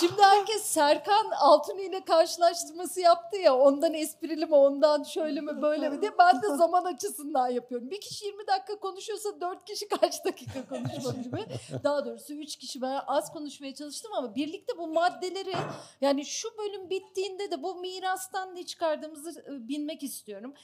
şimdi 0.00 0.22
herkes 0.22 0.62
Serkan 0.62 1.30
Altuni 1.30 1.82
ile 1.82 2.04
karşılaştırması 2.04 3.00
yaptı 3.00 3.36
ya 3.36 3.56
ondan 3.56 3.94
esprili 3.94 4.46
mi 4.46 4.54
ondan 4.54 5.02
şöyle 5.02 5.40
mi 5.40 5.62
böyle 5.62 5.88
mi 5.88 6.00
diye 6.00 6.10
ben 6.18 6.42
de 6.42 6.46
zaman 6.56 6.84
açısından 6.84 7.48
yapıyorum. 7.48 7.90
Bir 7.90 8.00
kişi 8.00 8.26
20 8.26 8.46
dakika 8.46 8.78
konuşuyorsa 8.80 9.40
4 9.40 9.64
kişi 9.64 9.88
kaç 9.88 10.24
dakika 10.24 10.68
konuşmak 10.68 11.24
gibi. 11.24 11.44
Daha 11.84 12.06
doğrusu 12.06 12.34
3 12.34 12.56
kişi 12.56 12.82
ben 12.82 13.00
az 13.06 13.32
konuşmaya 13.32 13.74
çalıştım 13.74 14.12
ama 14.14 14.34
birlikte 14.34 14.78
bu 14.78 14.86
maddeleri 14.86 15.54
yani 16.00 16.24
şu 16.24 16.48
bölüm 16.58 16.90
bittiğinde 16.90 17.50
de 17.50 17.62
bu 17.62 17.74
mirastan 17.74 18.54
ne 18.54 18.66
çıkardığımızı 18.66 19.30
e, 19.30 19.68
bilmek 19.68 20.02
istiyorum. 20.02 20.54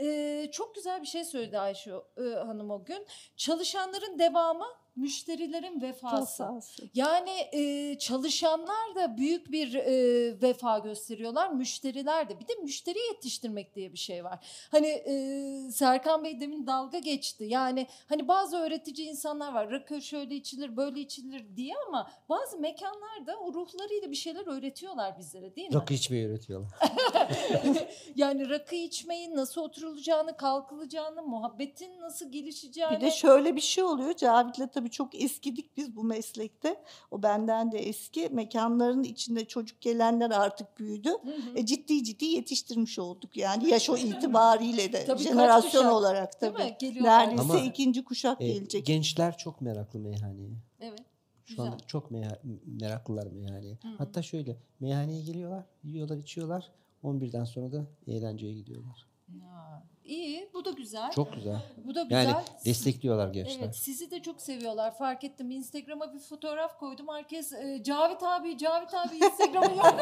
Ee, 0.00 0.48
çok 0.52 0.74
güzel 0.74 1.02
bir 1.02 1.06
şey 1.06 1.24
söyledi 1.24 1.58
Ayşe 1.58 1.90
e, 2.16 2.22
Hanım 2.22 2.70
o 2.70 2.84
gün. 2.84 3.06
Çalışanların 3.36 4.18
devamı 4.18 4.66
müşterilerin 4.98 5.80
vefası. 5.82 6.48
Yani 6.94 7.30
e, 7.52 7.98
çalışanlar 7.98 8.94
da 8.94 9.16
büyük 9.16 9.52
bir 9.52 9.74
e, 9.74 10.42
vefa 10.42 10.78
gösteriyorlar, 10.78 11.50
müşteriler 11.50 12.28
de. 12.28 12.40
Bir 12.40 12.48
de 12.48 12.54
müşteri 12.62 12.98
yetiştirmek 12.98 13.74
diye 13.74 13.92
bir 13.92 13.98
şey 13.98 14.24
var. 14.24 14.46
Hani 14.70 14.86
e, 14.86 15.70
Serkan 15.70 16.24
Bey 16.24 16.40
demin 16.40 16.66
dalga 16.66 16.98
geçti. 16.98 17.44
Yani 17.44 17.86
hani 18.08 18.28
bazı 18.28 18.56
öğretici 18.56 19.08
insanlar 19.08 19.52
var. 19.52 19.70
Rakı 19.70 20.02
şöyle 20.02 20.34
içilir, 20.34 20.76
böyle 20.76 21.00
içilir 21.00 21.56
diye 21.56 21.74
ama 21.88 22.10
bazı 22.28 22.58
mekanlarda 22.58 23.36
o 23.36 23.54
ruhlarıyla 23.54 24.10
bir 24.10 24.16
şeyler 24.16 24.46
öğretiyorlar 24.46 25.18
bizlere 25.18 25.56
değil 25.56 25.68
mi? 25.68 25.74
Rakı 25.74 25.94
içmeyi 25.94 26.28
öğretiyorlar. 26.28 26.70
yani 28.16 28.50
rakı 28.50 28.74
içmeyi, 28.74 29.36
nasıl 29.36 29.60
oturulacağını, 29.60 30.36
kalkılacağını, 30.36 31.22
muhabbetin 31.22 32.00
nasıl 32.00 32.32
gelişeceğini. 32.32 32.96
Bir 32.96 33.00
de 33.00 33.10
şöyle 33.10 33.56
bir 33.56 33.60
şey 33.60 33.84
oluyor. 33.84 34.14
Cavit'le 34.16 34.72
tabii 34.72 34.87
çok 34.90 35.22
eskidik 35.22 35.76
biz 35.76 35.96
bu 35.96 36.04
meslekte. 36.04 36.82
O 37.10 37.22
benden 37.22 37.72
de 37.72 37.78
eski. 37.78 38.28
Mekanların 38.32 39.02
içinde 39.02 39.44
çocuk 39.44 39.80
gelenler 39.80 40.30
artık 40.30 40.78
büyüdü. 40.78 41.08
Hı 41.08 41.14
hı. 41.30 41.58
E, 41.58 41.66
ciddi 41.66 42.04
ciddi 42.04 42.24
yetiştirmiş 42.24 42.98
olduk 42.98 43.36
yani 43.36 43.68
yaş 43.70 43.90
o 43.90 43.96
itibariyle 43.96 44.92
de 44.92 45.04
Tabii 45.04 45.22
jenerasyon 45.22 45.82
kuşak, 45.82 45.92
olarak 45.92 46.40
tabii. 46.40 46.76
Neredeyse 47.02 47.42
Ama, 47.42 47.58
ikinci 47.60 48.04
kuşak 48.04 48.40
E, 48.40 48.46
gelecek. 48.52 48.86
gençler 48.86 49.38
çok 49.38 49.60
meraklı 49.60 49.98
meyhaneye. 49.98 50.50
Evet. 50.80 51.00
Şu 51.44 51.62
an 51.62 51.70
Güzel. 51.72 51.86
çok 51.86 52.10
meha- 52.10 52.38
meraklılar 52.80 53.26
meyhaneye. 53.26 53.78
Hı 53.82 53.88
hı. 53.88 53.94
Hatta 53.98 54.22
şöyle 54.22 54.56
meyhaneye 54.80 55.22
geliyorlar, 55.22 55.64
yiyorlar, 55.84 56.16
içiyorlar. 56.16 56.72
11'den 57.04 57.44
sonra 57.44 57.72
da 57.72 57.86
eğlenceye 58.06 58.52
gidiyorlar. 58.54 59.06
Ya, 59.40 59.82
iyi, 60.08 60.50
bu 60.54 60.64
da 60.64 60.70
güzel. 60.70 61.10
Çok 61.10 61.34
güzel. 61.34 61.56
Bu 61.86 61.94
da 61.94 62.02
güzel. 62.02 62.24
Yani 62.24 62.36
destekliyorlar 62.64 63.28
gençler. 63.28 63.62
Evet, 63.64 63.76
sizi 63.76 64.10
de 64.10 64.22
çok 64.22 64.40
seviyorlar. 64.40 64.96
Fark 64.98 65.24
ettim. 65.24 65.50
Instagram'a 65.50 66.14
bir 66.14 66.18
fotoğraf 66.18 66.78
koydum. 66.78 67.06
Herkes 67.08 67.52
e, 67.52 67.82
Cavit 67.84 68.22
abi, 68.22 68.58
Cavit 68.58 68.94
abi 68.94 69.16
Instagram'ı 69.16 69.76
yok. 69.76 69.94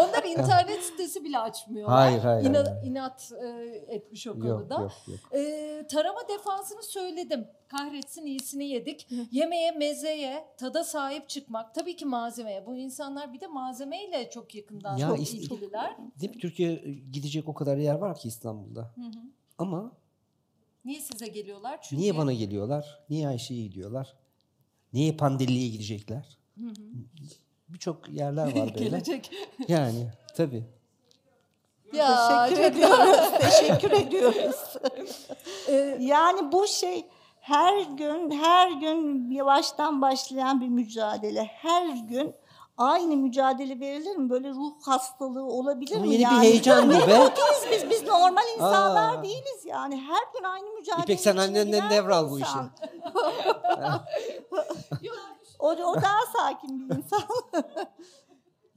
Onlar 0.00 0.24
internet 0.24 0.82
sitesi 0.84 1.24
bile 1.24 1.38
açmıyorlar. 1.38 1.98
Hayır, 1.98 2.18
hayır, 2.18 2.44
İna- 2.50 2.58
hayır. 2.70 2.86
inat 2.90 3.32
e, 3.42 3.46
etmiş 3.94 4.26
o 4.26 4.30
Yok, 4.30 4.42
konuda. 4.42 4.74
yok, 4.80 4.92
yok. 5.08 5.18
E, 5.34 5.86
tarama 5.90 6.28
defansını 6.28 6.82
söyledim. 6.82 7.48
Kahretsin 7.76 8.26
iyisini 8.26 8.68
yedik. 8.68 9.06
Yemeğe, 9.30 9.70
mezeye, 9.70 10.44
tada 10.56 10.84
sahip 10.84 11.28
çıkmak. 11.28 11.74
Tabii 11.74 11.96
ki 11.96 12.04
malzemeye. 12.06 12.66
Bu 12.66 12.76
insanlar 12.76 13.32
bir 13.32 13.40
de 13.40 13.46
malzemeyle 13.46 14.30
çok 14.30 14.54
yakından 14.54 14.96
Ya 14.96 15.08
çok 15.08 15.18
is- 15.18 15.36
ilgililer. 15.36 15.96
Değil 16.20 16.34
mi? 16.34 16.38
Türkiye 16.40 16.72
e, 16.72 16.90
gidecek 17.12 17.48
o 17.48 17.54
kadar 17.54 17.76
yer 17.76 17.94
var 17.94 18.18
ki 18.18 18.28
İstanbul'da. 18.28 18.80
Hı 18.80 19.00
hı. 19.00 19.22
Ama 19.58 19.92
Niye 20.84 21.00
size 21.00 21.26
geliyorlar? 21.26 21.82
Çünkü 21.82 22.02
niye 22.02 22.16
bana 22.16 22.32
geliyorlar? 22.32 23.00
Niye 23.10 23.28
Ayşe'ye 23.28 23.62
gidiyorlar? 23.62 24.14
Niye 24.92 25.12
Pandeli'ye 25.16 25.68
gidecekler? 25.68 26.38
Hı 26.58 26.66
hı. 26.66 26.74
Birçok 27.68 28.08
yerler 28.08 28.44
var 28.44 28.54
böyle. 28.74 28.84
Gelecek. 28.84 29.30
Yani 29.68 30.06
tabii. 30.36 30.64
Ya, 31.92 32.46
Teşekkür 32.48 32.64
ediyoruz. 32.64 33.16
Teşekkür 33.40 33.90
ediyoruz. 33.90 34.56
E, 35.68 35.72
Yani 36.00 36.52
bu 36.52 36.66
şey 36.66 37.06
her 37.42 37.80
gün 37.82 38.30
her 38.30 38.70
gün 38.70 39.30
yavaştan 39.30 40.02
başlayan 40.02 40.60
bir 40.60 40.68
mücadele. 40.68 41.44
Her 41.44 41.86
gün 41.86 42.34
aynı 42.78 43.16
mücadele 43.16 43.80
verilir 43.80 44.16
mi? 44.16 44.30
Böyle 44.30 44.50
ruh 44.50 44.72
hastalığı 44.82 45.44
olabilir 45.44 45.96
Ama 45.96 46.04
mi? 46.04 46.12
yeni 46.12 46.22
yani? 46.22 46.36
bir 46.42 46.48
heyecan 46.48 46.88
bu 46.88 46.92
be. 47.08 47.32
Biz. 47.72 47.90
Biz 47.90 48.02
normal 48.02 48.42
insanlar 48.56 49.18
Aa. 49.18 49.22
değiliz 49.22 49.64
yani. 49.66 49.96
Her 49.96 50.38
gün 50.38 50.44
aynı 50.44 50.70
mücadele 50.70 51.02
İpek 51.02 51.20
sen 51.20 51.36
annenden 51.36 51.90
devral 51.90 52.30
bu 52.30 52.38
işi. 52.40 52.48
O, 55.58 55.68
o 55.68 56.02
daha 56.02 56.18
sakin 56.38 56.90
bir 56.90 56.96
insan. 56.96 57.22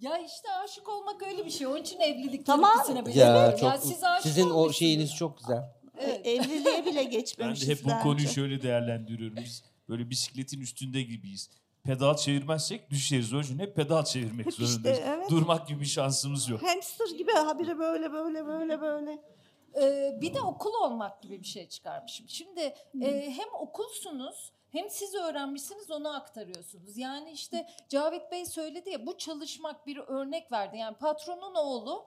Ya 0.02 0.18
işte 0.18 0.48
aşık 0.64 0.90
olmak 0.90 1.24
öyle 1.24 1.46
bir 1.46 1.50
şey. 1.52 1.68
Onun 1.68 1.78
için 1.78 2.00
evlilik 2.00 2.46
Tamam. 2.46 2.72
terapisine 2.72 3.06
bile 3.06 3.20
Ya 3.20 3.52
çok 3.52 3.64
Ya 3.64 3.78
siz 3.78 4.04
aşık 4.04 4.24
sizin 4.24 4.50
o 4.50 4.70
şeyiniz 4.72 5.16
çok 5.16 5.38
güzel. 5.38 5.64
Evet. 6.00 6.28
Evliliğe 6.28 6.86
bile 6.86 6.96
Ben 7.06 7.10
geçmemişiz 7.10 7.68
de 7.68 7.72
hep 7.72 7.84
bu 7.86 7.90
bence. 7.90 8.04
konuyu 8.04 8.28
şöyle 8.28 8.62
değerlendiriyorum. 8.62 9.38
Biz 9.38 9.64
böyle 9.90 10.10
bisikletin 10.10 10.62
üstünde 10.62 11.02
gibiyiz. 11.02 11.50
Pedal 11.84 12.18
çevirmezsek 12.18 12.90
düşeriz. 12.90 13.34
O 13.34 13.38
yüzden 13.38 13.60
hep 13.60 13.76
pedal 13.76 14.06
çevirmek 14.06 14.46
Hep 14.46 14.52
işte, 14.52 14.66
zorundayız. 14.66 15.00
evet. 15.06 15.30
Durmak 15.30 15.68
gibi 15.68 15.80
bir 15.80 15.86
şansımız 15.86 16.50
yok. 16.50 16.64
Hamster 16.64 17.18
gibi 17.18 17.32
habire 17.32 17.80
böyle 17.80 18.12
böyle 18.14 18.46
böyle 18.46 18.82
böyle. 18.82 19.22
Ee, 19.82 20.18
bir 20.22 20.34
de 20.34 20.42
okul 20.42 20.74
olmak 20.74 21.22
gibi 21.22 21.40
bir 21.40 21.48
şey 21.48 21.68
çıkarmışım. 21.70 22.30
Şimdi 22.30 22.60
e, 23.02 23.32
hem 23.38 23.48
okulsunuz 23.60 24.52
hem 24.72 24.90
siz 24.90 25.16
öğrenmişsiniz 25.16 25.92
onu 25.92 26.16
aktarıyorsunuz. 26.16 26.98
Yani 26.98 27.32
işte 27.32 27.68
Cavit 27.90 28.32
Bey 28.32 28.46
söyledi 28.46 28.90
ya 28.90 29.06
bu 29.06 29.18
çalışmak 29.18 29.88
bir 29.88 29.98
örnek 29.98 30.52
verdi. 30.52 30.78
Yani 30.78 30.98
patronun 30.98 31.56
oğlu 31.56 32.06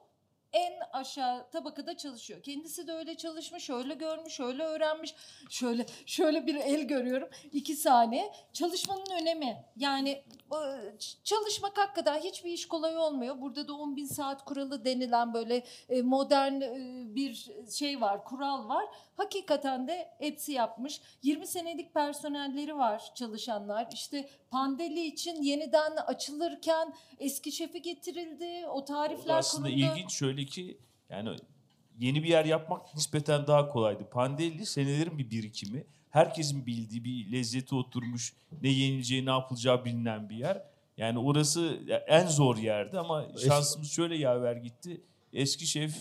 en 0.52 0.72
aşağı 0.92 1.50
tabakada 1.50 1.96
çalışıyor. 1.96 2.42
Kendisi 2.42 2.86
de 2.86 2.92
öyle 2.92 3.16
çalışmış, 3.16 3.70
öyle 3.70 3.94
görmüş, 3.94 4.40
öyle 4.40 4.62
öğrenmiş. 4.62 5.14
Şöyle 5.50 5.86
şöyle 6.06 6.46
bir 6.46 6.54
el 6.54 6.82
görüyorum. 6.82 7.28
iki 7.52 7.76
saniye. 7.76 8.32
Çalışmanın 8.52 9.10
önemi. 9.20 9.64
Yani 9.76 10.22
çalışmak 11.24 11.78
hakikaten 11.78 12.20
hiçbir 12.20 12.50
iş 12.52 12.68
kolay 12.68 12.96
olmuyor. 12.96 13.40
Burada 13.40 13.68
da 13.68 13.72
10 13.74 13.96
bin 13.96 14.06
saat 14.06 14.44
kuralı 14.44 14.84
denilen 14.84 15.34
böyle 15.34 15.64
e, 15.88 16.02
modern 16.02 16.60
e, 16.60 16.74
bir 17.14 17.46
şey 17.72 18.00
var, 18.00 18.24
kural 18.24 18.68
var. 18.68 18.84
Hakikaten 19.16 19.88
de 19.88 20.08
hepsi 20.18 20.52
yapmış. 20.52 21.00
20 21.22 21.46
senelik 21.46 21.94
personelleri 21.94 22.76
var 22.76 23.12
çalışanlar. 23.14 23.88
İşte 23.92 24.28
Pandeli 24.50 25.06
için 25.06 25.42
yeniden 25.42 25.96
açılırken 25.96 26.94
eski 27.18 27.52
şefi 27.52 27.82
getirildi. 27.82 28.66
O 28.66 28.84
tarifler 28.84 29.38
Aslında 29.38 29.68
kuruldu. 29.68 29.80
ilginç 29.80 30.12
şöyle 30.12 30.37
ki 30.46 30.78
yani 31.10 31.36
yeni 31.98 32.22
bir 32.22 32.28
yer 32.28 32.44
yapmak 32.44 32.94
nispeten 32.94 33.46
daha 33.46 33.68
kolaydı. 33.68 34.10
Pandeli 34.10 34.66
senelerin 34.66 35.18
bir 35.18 35.30
birikimi. 35.30 35.86
Herkesin 36.10 36.66
bildiği 36.66 37.04
bir 37.04 37.32
lezzeti 37.32 37.74
oturmuş. 37.74 38.34
Ne 38.62 38.68
yenileceği, 38.68 39.26
ne 39.26 39.30
yapılacağı 39.30 39.84
bilinen 39.84 40.30
bir 40.30 40.36
yer. 40.36 40.62
Yani 40.96 41.18
orası 41.18 41.78
en 42.06 42.26
zor 42.26 42.56
yerdi 42.56 42.98
ama 42.98 43.26
şansımız 43.46 43.90
şöyle 43.90 44.16
yaver 44.16 44.56
gitti. 44.56 45.00
Eski 45.32 45.66
şef 45.66 45.96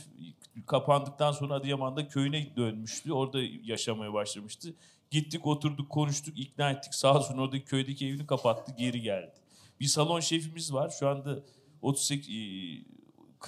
kapandıktan 0.66 1.32
sonra 1.32 1.54
Adıyaman'da 1.54 2.08
köyüne 2.08 2.56
dönmüştü. 2.58 3.14
Orada 3.14 3.40
yaşamaya 3.64 4.14
başlamıştı. 4.14 4.74
Gittik 5.12 5.48
oturduk 5.48 5.90
konuştuk 5.90 6.40
ikna 6.40 6.72
ettik 6.72 6.96
sağ 6.96 7.18
olsun 7.18 7.38
oradaki 7.38 7.66
köydeki 7.66 8.08
evini 8.08 8.28
kapattı 8.28 8.72
geri 8.78 9.02
geldi. 9.02 9.34
Bir 9.80 9.86
salon 9.86 10.20
şefimiz 10.20 10.74
var 10.74 10.90
şu 11.00 11.08
anda 11.08 11.40
38 11.82 12.30
e, 12.30 12.97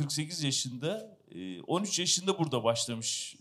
48 0.04 0.44
yaşında 0.44 1.18
e, 1.36 1.62
13 1.62 2.00
yaşında 2.00 2.40
burada 2.40 2.64
başlamış 2.64 3.36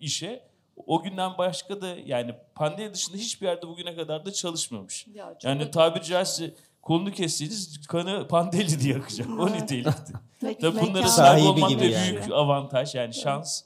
işe. 0.00 0.50
O 0.86 1.02
günden 1.02 1.38
başka 1.38 1.80
da 1.80 1.96
yani 2.06 2.34
pandemi 2.54 2.94
dışında 2.94 3.16
hiçbir 3.16 3.46
yerde 3.46 3.68
bugüne 3.68 3.96
kadar 3.96 4.24
da 4.26 4.32
çalışmamış. 4.32 5.06
Ya 5.14 5.36
Yani 5.42 5.70
tabiri 5.70 6.04
caizse 6.04 6.54
kolunu 6.82 7.12
kesseniz 7.12 7.86
kanı 7.86 8.28
pandeli 8.28 8.80
diye 8.80 8.96
akacak. 8.96 9.28
O 9.38 9.46
nitelikte. 9.52 10.12
Tabii 10.60 10.80
bunları 10.80 11.08
sahip 11.08 11.46
olmak 11.46 11.80
da 11.80 11.84
yani. 11.84 12.16
büyük 12.16 12.32
avantaj 12.32 12.94
yani 12.94 13.14
şans. 13.14 13.62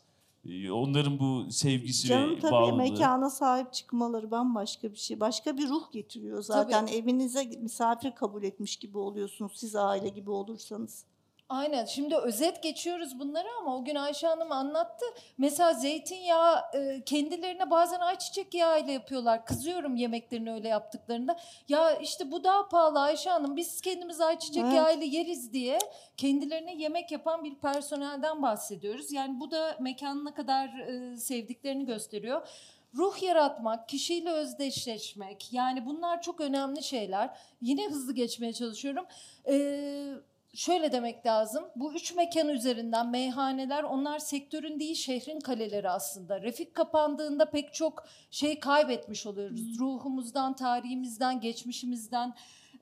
Ee, 0.48 0.70
Onların 0.70 1.18
bu 1.18 1.50
sevgisi 1.50 2.09
Canım 2.09 2.37
ve 2.37 2.40
tabii 2.40 2.52
bağlılığı. 2.52 2.76
mekana 2.76 3.30
sahip 3.30 3.72
çıkmaları 3.72 4.30
bambaşka 4.30 4.92
bir 4.92 4.98
şey. 4.98 5.20
Başka 5.20 5.57
bir 5.57 5.68
ruh 5.68 5.92
getiriyor 5.92 6.42
zaten. 6.42 6.87
Evinize 6.87 7.44
misafir 7.44 8.14
kabul 8.14 8.42
etmiş 8.42 8.76
gibi 8.76 8.98
oluyorsunuz 8.98 9.52
siz 9.57 9.76
aile 9.76 10.09
gibi 10.09 10.30
olursanız. 10.30 11.04
Aynen. 11.48 11.85
Şimdi 11.85 12.16
özet 12.16 12.62
geçiyoruz 12.62 13.18
bunları 13.18 13.48
ama 13.61 13.76
o 13.76 13.85
gün 13.85 13.94
Ayşe 13.94 14.26
Hanım 14.26 14.52
anlattı. 14.52 15.04
Mesela 15.38 15.74
zeytinyağı 15.74 16.62
e, 16.74 17.02
kendilerine 17.04 17.70
bazen 17.70 18.00
ayçiçek 18.00 18.54
yağı 18.54 18.80
ile 18.80 18.92
yapıyorlar. 18.92 19.46
Kızıyorum 19.46 19.96
yemeklerini 19.96 20.52
öyle 20.52 20.68
yaptıklarında. 20.68 21.37
Ya 21.68 21.96
işte 21.96 22.30
bu 22.30 22.44
daha 22.44 22.68
pahalı 22.68 23.00
Ayşe 23.00 23.30
Hanım. 23.30 23.57
Biz 23.57 23.80
kendimiz 23.80 24.20
ayçiçek 24.20 24.62
Evet. 24.64 24.74
yağı 24.74 24.96
ile 24.98 25.04
yeriz 25.04 25.52
diye 25.52 25.78
kendilerine 26.16 26.74
yemek 26.74 27.12
yapan 27.12 27.44
bir 27.44 27.54
personelden 27.54 28.42
bahsediyoruz. 28.42 29.12
Yani 29.12 29.40
bu 29.40 29.50
da 29.50 29.76
mekanı 29.80 30.24
ne 30.24 30.35
kadar 30.35 30.68
e, 30.68 31.16
sevdiklerini 31.16 31.87
gösteriyor. 31.87 32.48
Ruh 32.96 33.22
yaratmak, 33.22 33.88
kişiyle 33.88 34.30
özdeşleşmek 34.30 35.52
yani 35.52 35.87
bunlar 35.87 36.22
çok 36.22 36.40
önemli 36.40 36.83
şeyler. 36.83 37.38
Yine 37.61 37.88
hızlı 37.88 38.14
geçmeye 38.14 38.52
çalışıyorum. 38.52 39.07
Ee, 39.48 40.14
şöyle 40.54 40.92
demek 40.92 41.26
lazım. 41.26 41.64
Bu 41.76 41.94
üç 41.94 42.14
mekan 42.14 42.48
üzerinden 42.48 43.10
meyhaneler 43.10 43.82
onlar 43.82 44.18
sektörün 44.18 44.80
değil 44.80 44.94
şehrin 44.94 45.40
kaleleri 45.40 45.90
aslında. 45.90 46.42
Refik 46.42 46.74
kapandığında 46.74 47.50
pek 47.50 47.74
çok 47.74 48.04
şey 48.30 48.60
kaybetmiş 48.60 49.26
oluyoruz. 49.26 49.78
Ruhumuzdan, 49.78 50.56
tarihimizden, 50.56 51.40
geçmişimizden. 51.40 52.34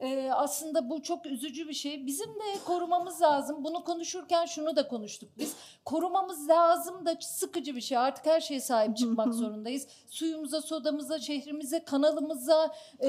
Ee, 0.02 0.30
aslında 0.32 0.90
bu 0.90 1.02
çok 1.02 1.26
üzücü 1.26 1.68
bir 1.68 1.74
şey. 1.74 2.06
Bizim 2.06 2.28
de 2.28 2.64
korumamız 2.66 3.22
lazım. 3.22 3.64
Bunu 3.64 3.84
konuşurken 3.84 4.46
şunu 4.46 4.76
da 4.76 4.88
konuştuk 4.88 5.30
biz. 5.38 5.54
Korumamız 5.84 6.48
lazım 6.48 7.06
da 7.06 7.16
sıkıcı 7.20 7.76
bir 7.76 7.80
şey. 7.80 7.98
Artık 7.98 8.26
her 8.26 8.40
şeye 8.40 8.60
sahip 8.60 8.96
çıkmak 8.96 9.34
zorundayız. 9.34 9.86
Suyumuza, 10.08 10.62
sodamıza, 10.62 11.18
şehrimize, 11.18 11.84
kanalımıza, 11.84 12.74
e, 13.02 13.08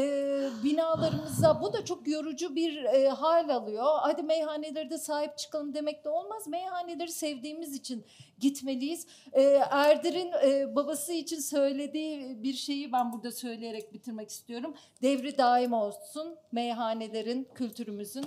binalarımıza. 0.63 1.61
Bu 1.61 1.73
da 1.73 1.85
çok 1.85 2.07
yorucu 2.07 2.55
bir 2.55 2.83
e, 2.83 3.09
hal 3.09 3.49
alıyor. 3.49 3.85
Hadi 4.01 4.23
meyhanelere 4.23 4.89
de 4.89 4.97
sahip 4.97 5.37
çıkalım 5.37 5.73
demek 5.73 6.05
de 6.05 6.09
olmaz. 6.09 6.47
Meyhaneleri 6.47 7.11
sevdiğimiz 7.11 7.75
için 7.75 8.05
gitmeliyiz. 8.43 9.07
E, 9.33 9.41
Erdir'in 9.71 10.31
e, 10.45 10.75
babası 10.75 11.13
için 11.13 11.39
söylediği 11.39 12.43
bir 12.43 12.53
şeyi 12.53 12.91
ben 12.91 13.13
burada 13.13 13.31
söyleyerek 13.31 13.93
bitirmek 13.93 14.29
istiyorum. 14.29 14.73
Devri 15.01 15.37
daim 15.37 15.73
olsun 15.73 16.35
meyhanelerin, 16.51 17.47
kültürümüzün 17.55 18.25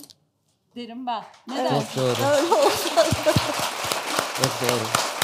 derim 0.77 1.07
ben. 1.07 1.23
Ne 1.49 1.65
dersin? 1.65 1.87
Çok 1.95 1.97
doğru. 1.97 2.27
Öyle 2.27 2.55
oldu. 2.55 2.71
Çok 4.37 4.69
doğru. 4.69 5.16